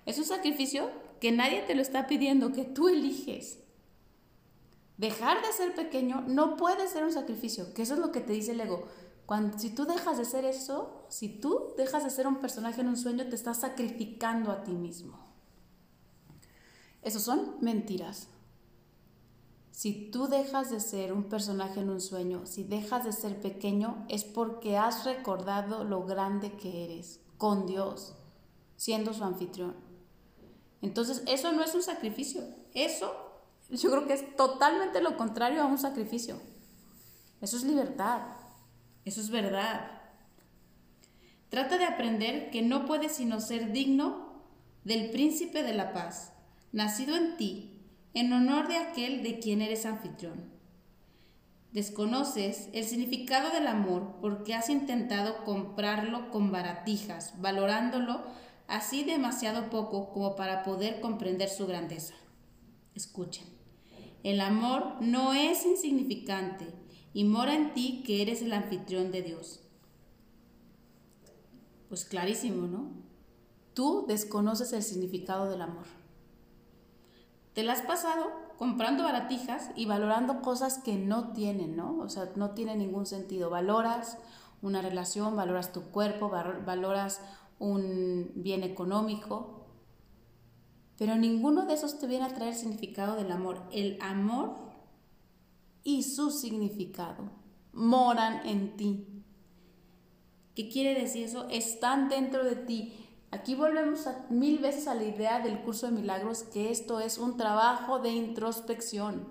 [0.05, 3.59] Es un sacrificio que nadie te lo está pidiendo, que tú eliges.
[4.97, 8.33] Dejar de ser pequeño no puede ser un sacrificio, que eso es lo que te
[8.33, 8.87] dice el ego.
[9.27, 12.87] Cuando, si tú dejas de ser eso, si tú dejas de ser un personaje en
[12.87, 15.19] un sueño, te estás sacrificando a ti mismo.
[17.03, 18.29] Esos son mentiras.
[19.71, 24.05] Si tú dejas de ser un personaje en un sueño, si dejas de ser pequeño,
[24.09, 28.15] es porque has recordado lo grande que eres con Dios,
[28.75, 29.75] siendo su anfitrión.
[30.81, 32.41] Entonces, eso no es un sacrificio.
[32.73, 33.26] Eso
[33.69, 36.39] yo creo que es totalmente lo contrario a un sacrificio.
[37.41, 38.21] Eso es libertad.
[39.05, 39.91] Eso es verdad.
[41.49, 44.43] Trata de aprender que no puedes sino ser digno
[44.83, 46.33] del príncipe de la paz,
[46.71, 47.81] nacido en ti,
[48.13, 50.51] en honor de aquel de quien eres anfitrión.
[51.71, 58.23] Desconoces el significado del amor porque has intentado comprarlo con baratijas, valorándolo
[58.67, 62.13] así demasiado poco como para poder comprender su grandeza.
[62.95, 63.56] Escuchen,
[64.27, 66.67] el amor no es insignificante
[67.13, 69.61] y mora en ti que eres el anfitrión de Dios.
[71.87, 72.91] Pues clarísimo, ¿no?
[73.73, 75.85] Tú desconoces el significado del amor.
[77.53, 78.25] Te la has pasado
[78.57, 81.97] comprando baratijas y valorando cosas que no tienen, ¿no?
[81.99, 83.49] O sea, no tiene ningún sentido.
[83.49, 84.17] Valoras
[84.61, 87.21] una relación, valoras tu cuerpo, valoras
[87.59, 89.56] un bien económico,
[90.97, 93.61] pero ninguno de esos te viene a traer significado del amor.
[93.71, 94.55] El amor
[95.83, 97.29] y su significado
[97.71, 99.05] moran en ti.
[100.55, 101.47] ¿Qué quiere decir eso?
[101.49, 102.93] Están dentro de ti.
[103.29, 107.37] Aquí volvemos mil veces a la idea del curso de milagros que esto es un
[107.37, 109.27] trabajo de introspección.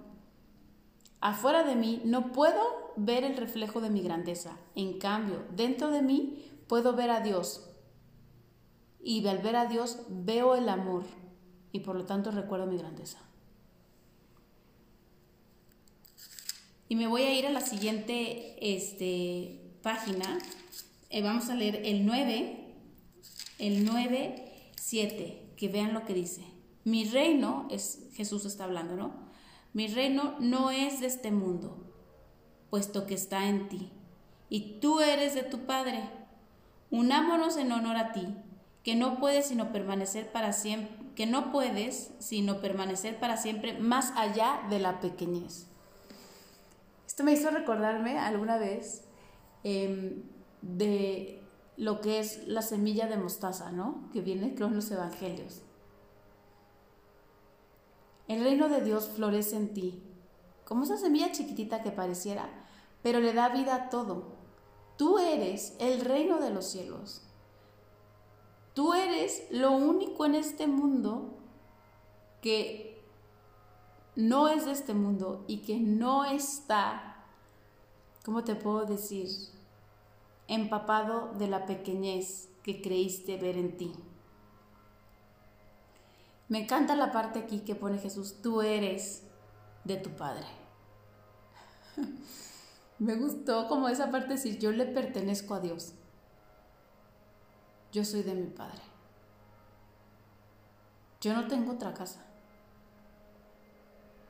[1.21, 2.63] Afuera de mí no puedo
[2.97, 4.57] ver el reflejo de mi grandeza.
[4.77, 7.69] En cambio, dentro de mí puedo ver a Dios.
[9.03, 11.03] Y al ver a Dios veo el amor
[11.77, 13.19] y por lo tanto recuerdo mi grandeza.
[16.89, 20.39] Y me voy a ir a la siguiente este, página
[21.11, 22.75] eh, vamos a leer el 9,
[23.59, 26.45] el 9, 7, que vean lo que dice.
[26.85, 29.15] Mi reino, es Jesús está hablando, ¿no?
[29.73, 31.93] Mi reino no es de este mundo,
[32.71, 33.93] puesto que está en ti,
[34.49, 36.09] y tú eres de tu Padre.
[36.91, 38.27] Unámonos en honor a ti,
[38.83, 44.13] que no puedes sino permanecer para siempre, que no puedes sino permanecer para siempre más
[44.17, 45.67] allá de la pequeñez.
[47.07, 49.05] Esto me hizo recordarme alguna vez
[49.65, 50.23] eh,
[50.61, 51.43] de
[51.77, 54.09] lo que es la semilla de mostaza, ¿no?
[54.13, 55.63] Que viene creo en los evangelios.
[58.29, 60.03] El reino de Dios florece en ti,
[60.65, 62.49] como esa semilla chiquitita que pareciera,
[63.03, 64.37] pero le da vida a todo.
[64.97, 67.26] Tú eres el reino de los cielos.
[68.77, 71.35] Tú eres lo único en este mundo
[72.43, 73.03] que
[74.15, 77.25] no es de este mundo y que no está,
[78.23, 79.29] ¿cómo te puedo decir?
[80.49, 83.93] empapado de la pequeñez que creíste ver en ti.
[86.49, 89.25] Me encanta la parte aquí que pone Jesús, tú eres
[89.85, 90.47] de tu Padre.
[92.99, 95.95] Me gustó como esa parte decir, yo le pertenezco a Dios.
[97.97, 98.83] Yo soy de mi Padre.
[101.23, 102.27] Yo no tengo otra casa.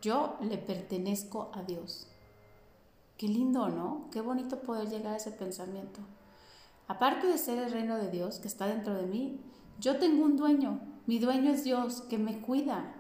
[0.01, 2.07] Yo le pertenezco a Dios.
[3.19, 4.09] Qué lindo, ¿no?
[4.13, 5.99] Qué bonito poder llegar a ese pensamiento.
[6.87, 9.41] Aparte de ser el reino de Dios que está dentro de mí,
[9.81, 10.79] yo tengo un dueño.
[11.07, 12.95] Mi dueño es Dios que me cuida.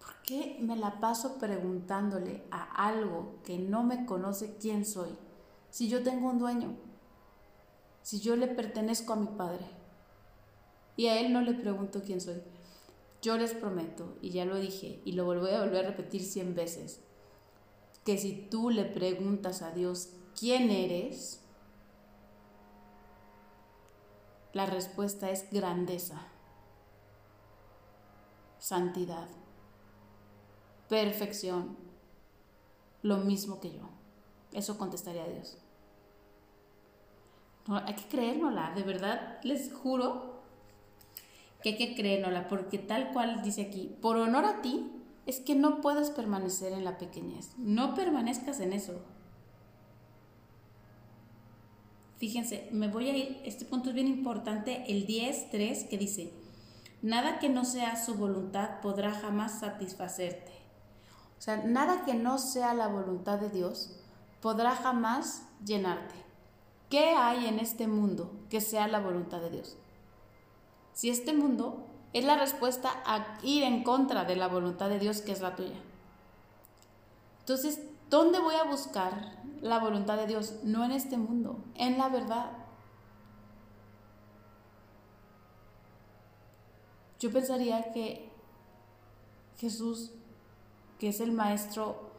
[0.00, 5.16] ¿Por qué me la paso preguntándole a algo que no me conoce quién soy?
[5.70, 6.76] Si yo tengo un dueño,
[8.02, 9.64] si yo le pertenezco a mi Padre
[10.96, 12.42] y a Él no le pregunto quién soy.
[13.22, 16.56] Yo les prometo, y ya lo dije, y lo voy a volver a repetir cien
[16.56, 17.00] veces,
[18.04, 21.40] que si tú le preguntas a Dios quién eres,
[24.52, 26.26] la respuesta es grandeza,
[28.58, 29.28] santidad,
[30.88, 31.76] perfección,
[33.02, 33.88] lo mismo que yo.
[34.52, 35.61] Eso contestaría a Dios.
[37.66, 40.42] No, hay que creérnosla, de verdad, les juro
[41.62, 44.90] que hay que creérnosla, porque tal cual dice aquí, por honor a ti,
[45.26, 47.52] es que no puedes permanecer en la pequeñez.
[47.56, 49.00] No permanezcas en eso.
[52.18, 56.32] Fíjense, me voy a ir, este punto es bien importante, el 10.3 que dice,
[57.00, 60.52] nada que no sea su voluntad podrá jamás satisfacerte.
[61.38, 63.98] O sea, nada que no sea la voluntad de Dios
[64.40, 66.14] podrá jamás llenarte.
[66.92, 69.78] ¿Qué hay en este mundo que sea la voluntad de Dios?
[70.92, 75.22] si este mundo es la respuesta a ir en contra de la voluntad de Dios
[75.22, 75.80] que es la tuya.
[77.40, 77.80] Entonces,
[78.10, 80.60] ¿dónde voy a buscar la voluntad de Dios?
[80.62, 82.50] No en este mundo, en la verdad.
[87.18, 88.30] Yo pensaría que
[89.56, 90.12] Jesús,
[90.98, 92.10] que es el maestro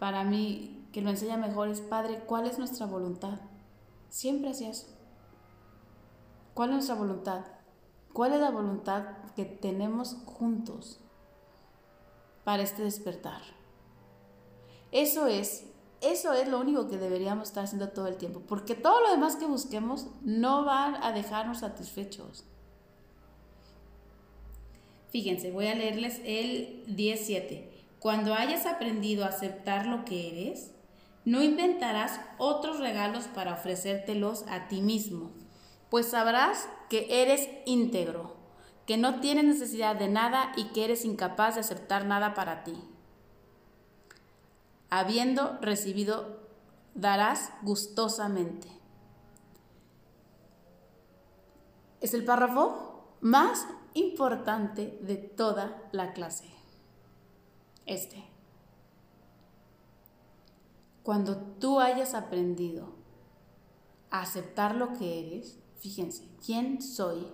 [0.00, 3.38] para mí, que lo enseña mejor, es Padre, ¿cuál es nuestra voluntad?
[4.08, 4.86] Siempre hacía eso.
[6.54, 7.44] ¿Cuál es nuestra voluntad?
[8.12, 9.04] ¿Cuál es la voluntad
[9.36, 10.98] que tenemos juntos
[12.44, 13.42] para este despertar?
[14.90, 15.66] Eso es,
[16.00, 19.36] eso es lo único que deberíamos estar haciendo todo el tiempo, porque todo lo demás
[19.36, 22.44] que busquemos no va a dejarnos satisfechos.
[25.10, 27.70] Fíjense, voy a leerles el 17.
[27.98, 30.72] Cuando hayas aprendido a aceptar lo que eres,
[31.28, 35.30] no inventarás otros regalos para ofrecértelos a ti mismo,
[35.90, 38.34] pues sabrás que eres íntegro,
[38.86, 42.72] que no tienes necesidad de nada y que eres incapaz de aceptar nada para ti.
[44.88, 46.40] Habiendo recibido,
[46.94, 48.68] darás gustosamente.
[52.00, 56.48] Es el párrafo más importante de toda la clase.
[57.84, 58.37] Este.
[61.08, 62.90] Cuando tú hayas aprendido
[64.10, 67.26] a aceptar lo que eres, fíjense, ¿quién soy?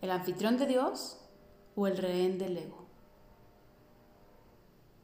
[0.00, 1.18] ¿El anfitrión de Dios
[1.74, 2.86] o el rehén del ego?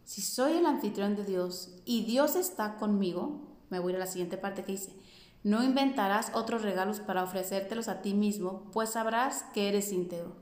[0.05, 4.37] Si soy el anfitrión de Dios y Dios está conmigo, me voy a la siguiente
[4.37, 4.97] parte que dice,
[5.43, 10.37] no inventarás otros regalos para ofrecértelos a ti mismo, pues sabrás que eres íntegro.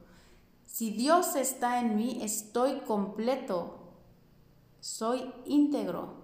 [0.66, 3.94] Si Dios está en mí, estoy completo,
[4.80, 6.21] soy íntegro.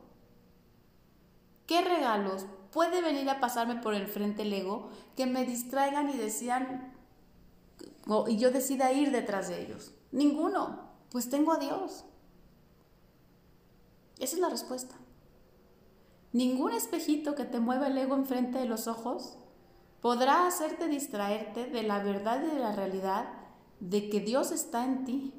[1.68, 6.16] ¿Qué regalos puede venir a pasarme por el frente el ego que me distraigan y
[6.16, 6.94] decían
[8.26, 9.92] y yo decida ir detrás de ellos?
[10.10, 12.06] Ninguno, pues tengo a Dios.
[14.18, 14.94] Esa es la respuesta.
[16.32, 19.36] Ningún espejito que te mueva el ego enfrente de los ojos
[20.00, 23.28] podrá hacerte distraerte de la verdad y de la realidad
[23.80, 25.34] de que Dios está en ti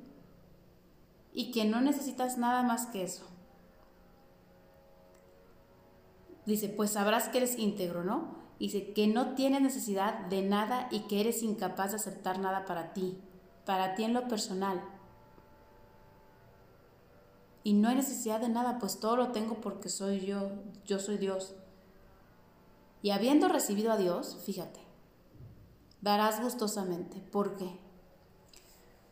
[1.33, 3.28] y que no necesitas nada más que eso.
[6.49, 8.35] Dice, pues sabrás que eres íntegro, ¿no?
[8.59, 12.93] Dice que no tienes necesidad de nada y que eres incapaz de aceptar nada para
[12.93, 13.17] ti,
[13.65, 14.81] para ti en lo personal.
[17.63, 20.49] Y no hay necesidad de nada, pues todo lo tengo porque soy yo,
[20.85, 21.55] yo soy Dios.
[23.01, 24.79] Y habiendo recibido a Dios, fíjate,
[26.01, 27.21] darás gustosamente.
[27.31, 27.69] ¿Por qué?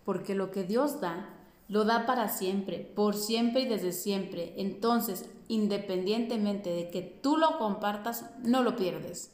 [0.08, 1.28] porque lo que Dios da,
[1.68, 4.54] lo da para siempre, por siempre y desde siempre.
[4.56, 9.32] Entonces, independientemente de que tú lo compartas, no lo pierdes.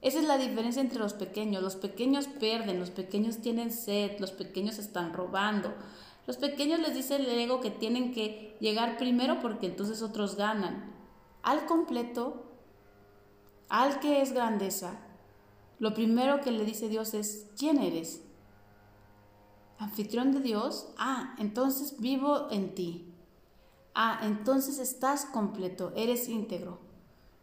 [0.00, 1.62] Esa es la diferencia entre los pequeños.
[1.62, 5.74] Los pequeños pierden, los pequeños tienen sed, los pequeños están robando.
[6.26, 10.94] Los pequeños les dice el ego que tienen que llegar primero porque entonces otros ganan.
[11.42, 12.52] Al completo,
[13.68, 15.00] al que es grandeza,
[15.78, 18.22] lo primero que le dice Dios es, ¿quién eres?
[19.78, 23.07] anfitrión de Dios, ah, entonces vivo en ti.
[24.00, 26.78] Ah, entonces estás completo, eres íntegro.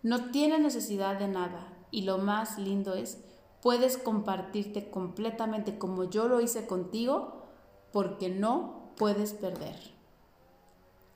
[0.03, 1.67] No tienes necesidad de nada.
[1.91, 3.17] Y lo más lindo es,
[3.61, 7.43] puedes compartirte completamente como yo lo hice contigo,
[7.91, 9.75] porque no puedes perder.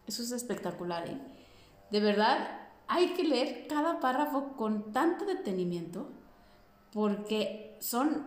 [0.07, 1.21] Eso es espectacular, ¿eh?
[1.89, 6.09] De verdad, hay que leer cada párrafo con tanto detenimiento,
[6.91, 8.25] porque son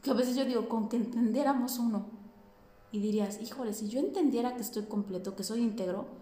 [0.00, 2.06] que a veces yo digo, con que entendiéramos uno.
[2.92, 6.19] Y dirías, híjole, si yo entendiera que estoy completo, que soy íntegro,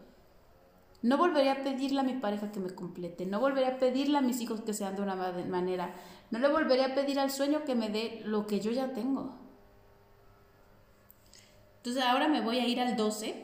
[1.02, 4.22] no volvería a pedirle a mi pareja que me complete, no volvería a pedirle a
[4.22, 5.94] mis hijos que sean de una manera,
[6.30, 9.34] no le volvería a pedir al sueño que me dé lo que yo ya tengo.
[11.78, 13.34] Entonces ahora me voy a ir al 12,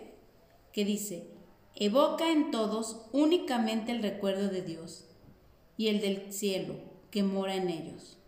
[0.73, 1.29] que dice,
[1.75, 5.07] evoca en todos únicamente el recuerdo de Dios
[5.77, 6.75] y el del cielo
[7.11, 8.19] que mora en ellos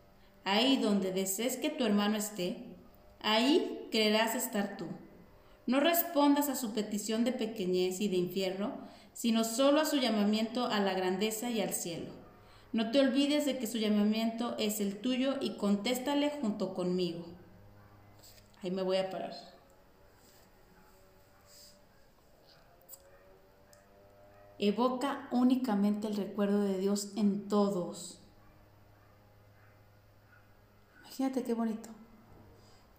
[0.46, 2.58] Ahí donde desees que tu hermano esté,
[3.20, 4.86] ahí creerás estar tú.
[5.66, 8.78] No respondas a su petición de pequeñez y de infierno,
[9.16, 12.10] sino solo a su llamamiento a la grandeza y al cielo.
[12.74, 17.24] No te olvides de que su llamamiento es el tuyo y contéstale junto conmigo.
[18.62, 19.32] Ahí me voy a parar.
[24.58, 28.18] Evoca únicamente el recuerdo de Dios en todos.
[31.10, 31.88] Fíjate qué bonito.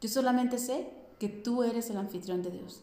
[0.02, 2.82] Yo solamente sé que tú eres el anfitrión de Dios.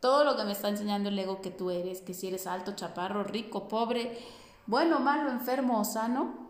[0.00, 2.72] Todo lo que me está enseñando el ego que tú eres, que si eres alto,
[2.72, 4.18] chaparro, rico, pobre,
[4.66, 6.48] bueno, malo, enfermo o sano,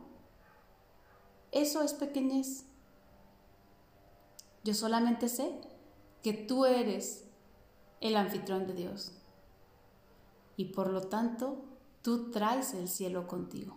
[1.51, 2.65] eso es pequeñez.
[4.63, 5.61] Yo solamente sé
[6.23, 7.25] que tú eres
[8.01, 9.13] el anfitrión de Dios.
[10.57, 11.65] Y por lo tanto,
[12.03, 13.77] tú traes el cielo contigo.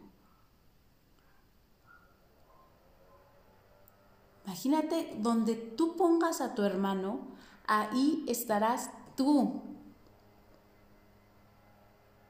[4.46, 7.20] Imagínate donde tú pongas a tu hermano,
[7.66, 9.62] ahí estarás tú.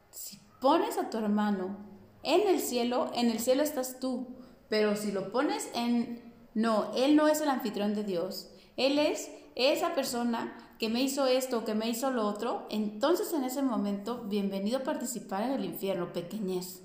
[0.09, 1.77] Si pones a tu hermano
[2.23, 4.27] en el cielo, en el cielo estás tú.
[4.69, 8.49] Pero si lo pones en No, Él no es el anfitrión de Dios.
[8.77, 12.67] Él es esa persona que me hizo esto, que me hizo lo otro.
[12.69, 16.81] Entonces en ese momento, bienvenido a participar en el infierno, pequeñez.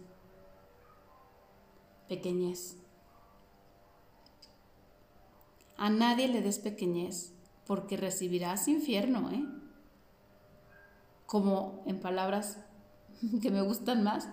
[2.09, 2.77] Pequeñez.
[5.77, 7.33] A nadie le des pequeñez,
[7.67, 9.45] porque recibirás infierno, ¿eh?
[11.29, 12.57] Como en palabras
[13.43, 14.31] que me gustan más,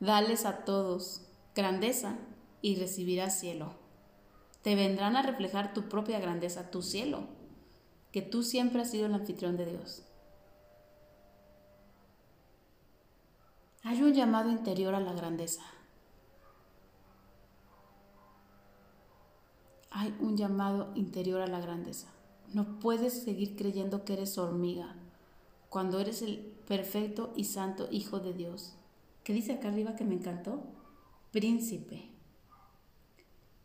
[0.00, 1.22] dales a todos
[1.54, 2.16] grandeza
[2.62, 3.74] y recibirás cielo.
[4.62, 7.28] Te vendrán a reflejar tu propia grandeza, tu cielo,
[8.10, 10.02] que tú siempre has sido el anfitrión de Dios.
[13.84, 15.62] Hay un llamado interior a la grandeza.
[19.92, 22.08] Hay un llamado interior a la grandeza.
[22.52, 24.96] No puedes seguir creyendo que eres hormiga
[25.72, 28.74] cuando eres el perfecto y santo Hijo de Dios.
[29.24, 30.62] ¿Qué dice acá arriba que me encantó?
[31.30, 32.10] Príncipe.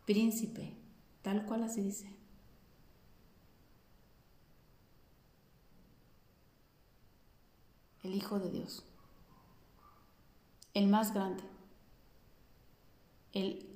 [0.06, 0.74] Príncipe.
[1.22, 2.10] Tal cual así dice.
[8.04, 8.86] El Hijo de Dios.
[10.74, 11.44] El más grande.
[13.34, 13.68] El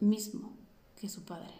[0.00, 0.54] mismo
[0.98, 1.52] que su Padre.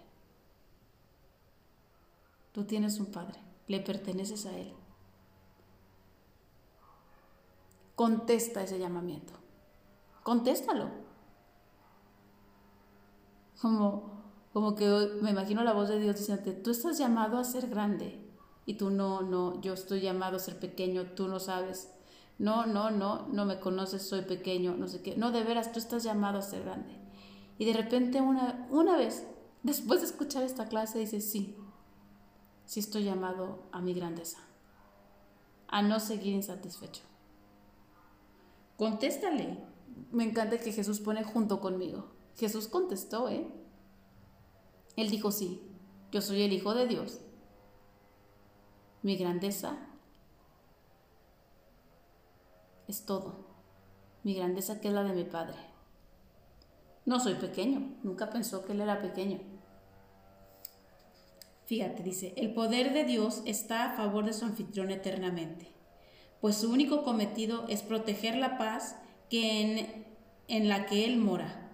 [2.53, 3.39] Tú tienes un Padre.
[3.69, 4.73] Le perteneces a Él.
[7.95, 9.35] Contesta ese llamamiento.
[10.23, 10.91] Contéstalo.
[13.61, 14.13] Como
[14.53, 14.87] como que
[15.23, 18.19] me imagino la voz de Dios diciéndote, tú estás llamado a ser grande.
[18.67, 21.91] Y tú no, no, yo estoy llamado a ser pequeño, tú no sabes.
[22.39, 25.17] No, no, no, no me conoces, soy pequeño, no sé qué.
[25.17, 26.95] No, de veras, tú estás llamado a ser grande.
[27.59, 29.27] Y de repente una, una vez,
[29.63, 31.57] después de escuchar esta clase, dices, sí,
[32.67, 34.39] sí estoy llamado a mi grandeza,
[35.69, 37.03] a no seguir insatisfecho.
[38.83, 39.59] Contéstale.
[40.11, 42.11] Me encanta que Jesús pone junto conmigo.
[42.37, 43.47] Jesús contestó, ¿eh?
[44.97, 45.63] Él dijo, sí,
[46.11, 47.21] yo soy el Hijo de Dios.
[49.03, 49.79] Mi grandeza
[52.89, 53.47] es todo.
[54.25, 55.59] Mi grandeza que es la de mi Padre.
[57.07, 59.39] No soy pequeño, nunca pensó que él era pequeño.
[61.67, 65.73] Fíjate, dice, el poder de Dios está a favor de su anfitrión eternamente,
[66.43, 68.97] pues su único cometido es proteger la paz
[69.31, 70.07] que en,
[70.49, 71.71] en la que Él mora.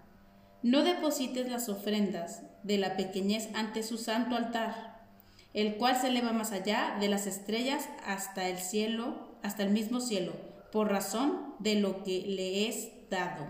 [0.63, 5.09] No deposites las ofrendas de la pequeñez ante su santo altar,
[5.55, 10.01] el cual se eleva más allá de las estrellas hasta el cielo, hasta el mismo
[10.01, 10.35] cielo,
[10.71, 13.47] por razón de lo que le es dado.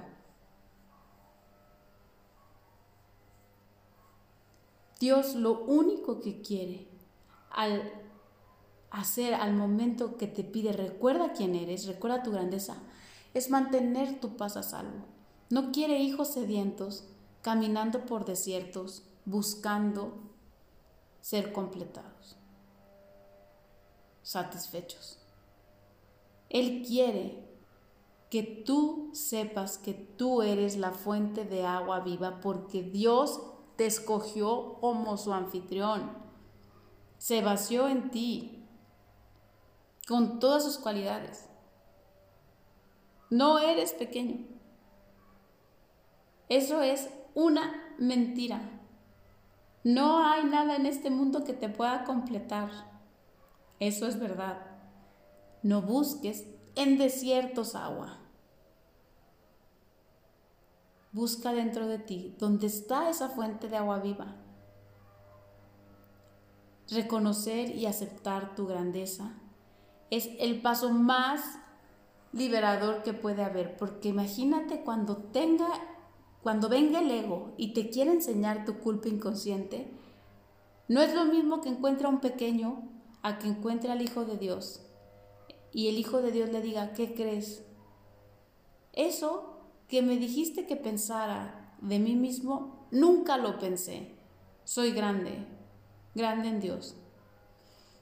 [5.00, 6.86] Dios lo único que quiere
[7.50, 8.07] al
[8.90, 12.76] hacer al momento que te pide, recuerda quién eres, recuerda tu grandeza,
[13.34, 15.04] es mantener tu paz a salvo.
[15.50, 17.08] No quiere hijos sedientos,
[17.42, 20.14] caminando por desiertos, buscando
[21.20, 22.36] ser completados,
[24.22, 25.18] satisfechos.
[26.48, 27.46] Él quiere
[28.30, 33.40] que tú sepas que tú eres la fuente de agua viva porque Dios
[33.76, 36.10] te escogió como su anfitrión.
[37.16, 38.57] Se vació en ti
[40.08, 41.50] con todas sus cualidades.
[43.28, 44.46] No eres pequeño.
[46.48, 48.58] Eso es una mentira.
[49.84, 52.70] No hay nada en este mundo que te pueda completar.
[53.80, 54.78] Eso es verdad.
[55.62, 58.18] No busques en desiertos agua.
[61.12, 64.36] Busca dentro de ti, donde está esa fuente de agua viva.
[66.88, 69.34] Reconocer y aceptar tu grandeza
[70.10, 71.58] es el paso más
[72.32, 75.68] liberador que puede haber, porque imagínate cuando tenga
[76.42, 79.90] cuando venga el ego y te quiere enseñar tu culpa inconsciente,
[80.86, 82.88] no es lo mismo que encuentra a un pequeño
[83.22, 84.80] a que encuentre al Hijo de Dios
[85.72, 87.64] y el Hijo de Dios le diga, ¿qué crees?
[88.92, 94.14] Eso que me dijiste que pensara de mí mismo, nunca lo pensé.
[94.64, 95.46] Soy grande,
[96.14, 96.96] grande en Dios.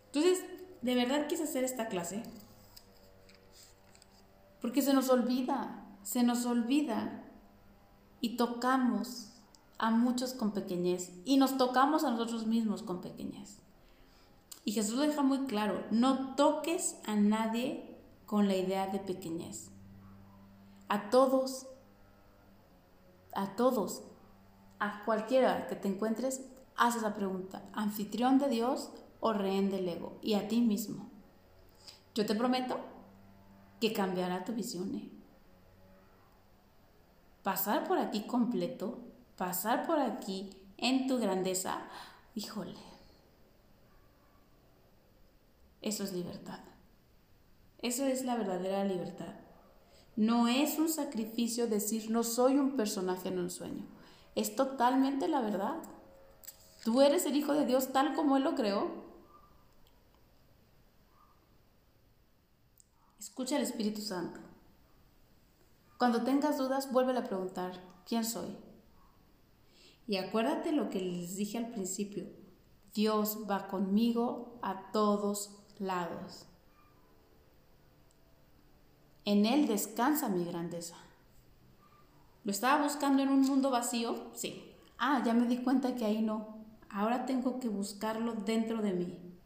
[0.06, 0.44] Entonces,
[0.86, 2.22] de verdad quise hacer esta clase.
[4.60, 7.24] Porque se nos olvida, se nos olvida
[8.20, 9.32] y tocamos
[9.78, 13.58] a muchos con pequeñez y nos tocamos a nosotros mismos con pequeñez.
[14.64, 19.70] Y Jesús lo deja muy claro, no toques a nadie con la idea de pequeñez.
[20.88, 21.66] A todos,
[23.34, 24.04] a todos,
[24.78, 26.42] a cualquiera que te encuentres,
[26.76, 28.90] haz esa pregunta, anfitrión de Dios
[29.26, 31.10] o rehén del ego, y a ti mismo.
[32.14, 32.78] Yo te prometo
[33.80, 34.94] que cambiará tu visión.
[34.94, 35.16] ¿eh?
[37.46, 38.98] pasar por aquí completo,
[39.36, 41.78] pasar por aquí en tu grandeza,
[42.34, 42.74] híjole,
[45.80, 46.58] eso es libertad.
[47.78, 49.32] Eso es la verdadera libertad.
[50.16, 53.86] No es un sacrificio decir no soy un personaje en un sueño.
[54.34, 55.76] Es totalmente la verdad.
[56.82, 59.05] Tú eres el Hijo de Dios tal como Él lo creó.
[63.36, 64.40] Escucha al Espíritu Santo.
[65.98, 68.56] Cuando tengas dudas, vuelve a preguntar, ¿quién soy?
[70.06, 72.24] Y acuérdate lo que les dije al principio.
[72.94, 76.46] Dios va conmigo a todos lados.
[79.26, 80.96] En Él descansa mi grandeza.
[82.42, 84.30] ¿Lo estaba buscando en un mundo vacío?
[84.32, 84.72] Sí.
[84.96, 86.64] Ah, ya me di cuenta que ahí no.
[86.88, 89.38] Ahora tengo que buscarlo dentro de mí.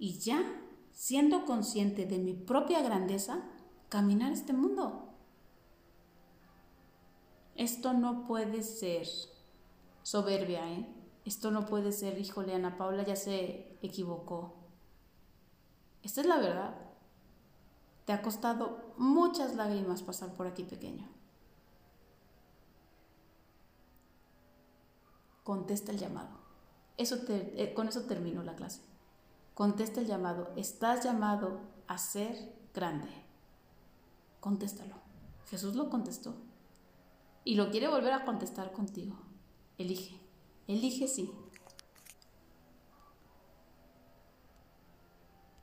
[0.00, 0.64] Y ya,
[0.98, 3.44] siendo consciente de mi propia grandeza,
[3.88, 5.14] caminar este mundo.
[7.54, 9.06] Esto no puede ser
[10.02, 10.92] soberbia, ¿eh?
[11.24, 14.56] Esto no puede ser, híjole, Ana Paula ya se equivocó.
[16.02, 16.74] Esta es la verdad.
[18.04, 21.08] Te ha costado muchas lágrimas pasar por aquí pequeño.
[25.44, 26.40] Contesta el llamado.
[26.96, 28.97] Eso eh, con eso termino la clase.
[29.58, 30.52] Contesta el llamado.
[30.54, 33.08] Estás llamado a ser grande.
[34.38, 34.94] Contéstalo.
[35.50, 36.36] Jesús lo contestó.
[37.42, 39.16] Y lo quiere volver a contestar contigo.
[39.76, 40.20] Elige.
[40.68, 41.32] Elige sí.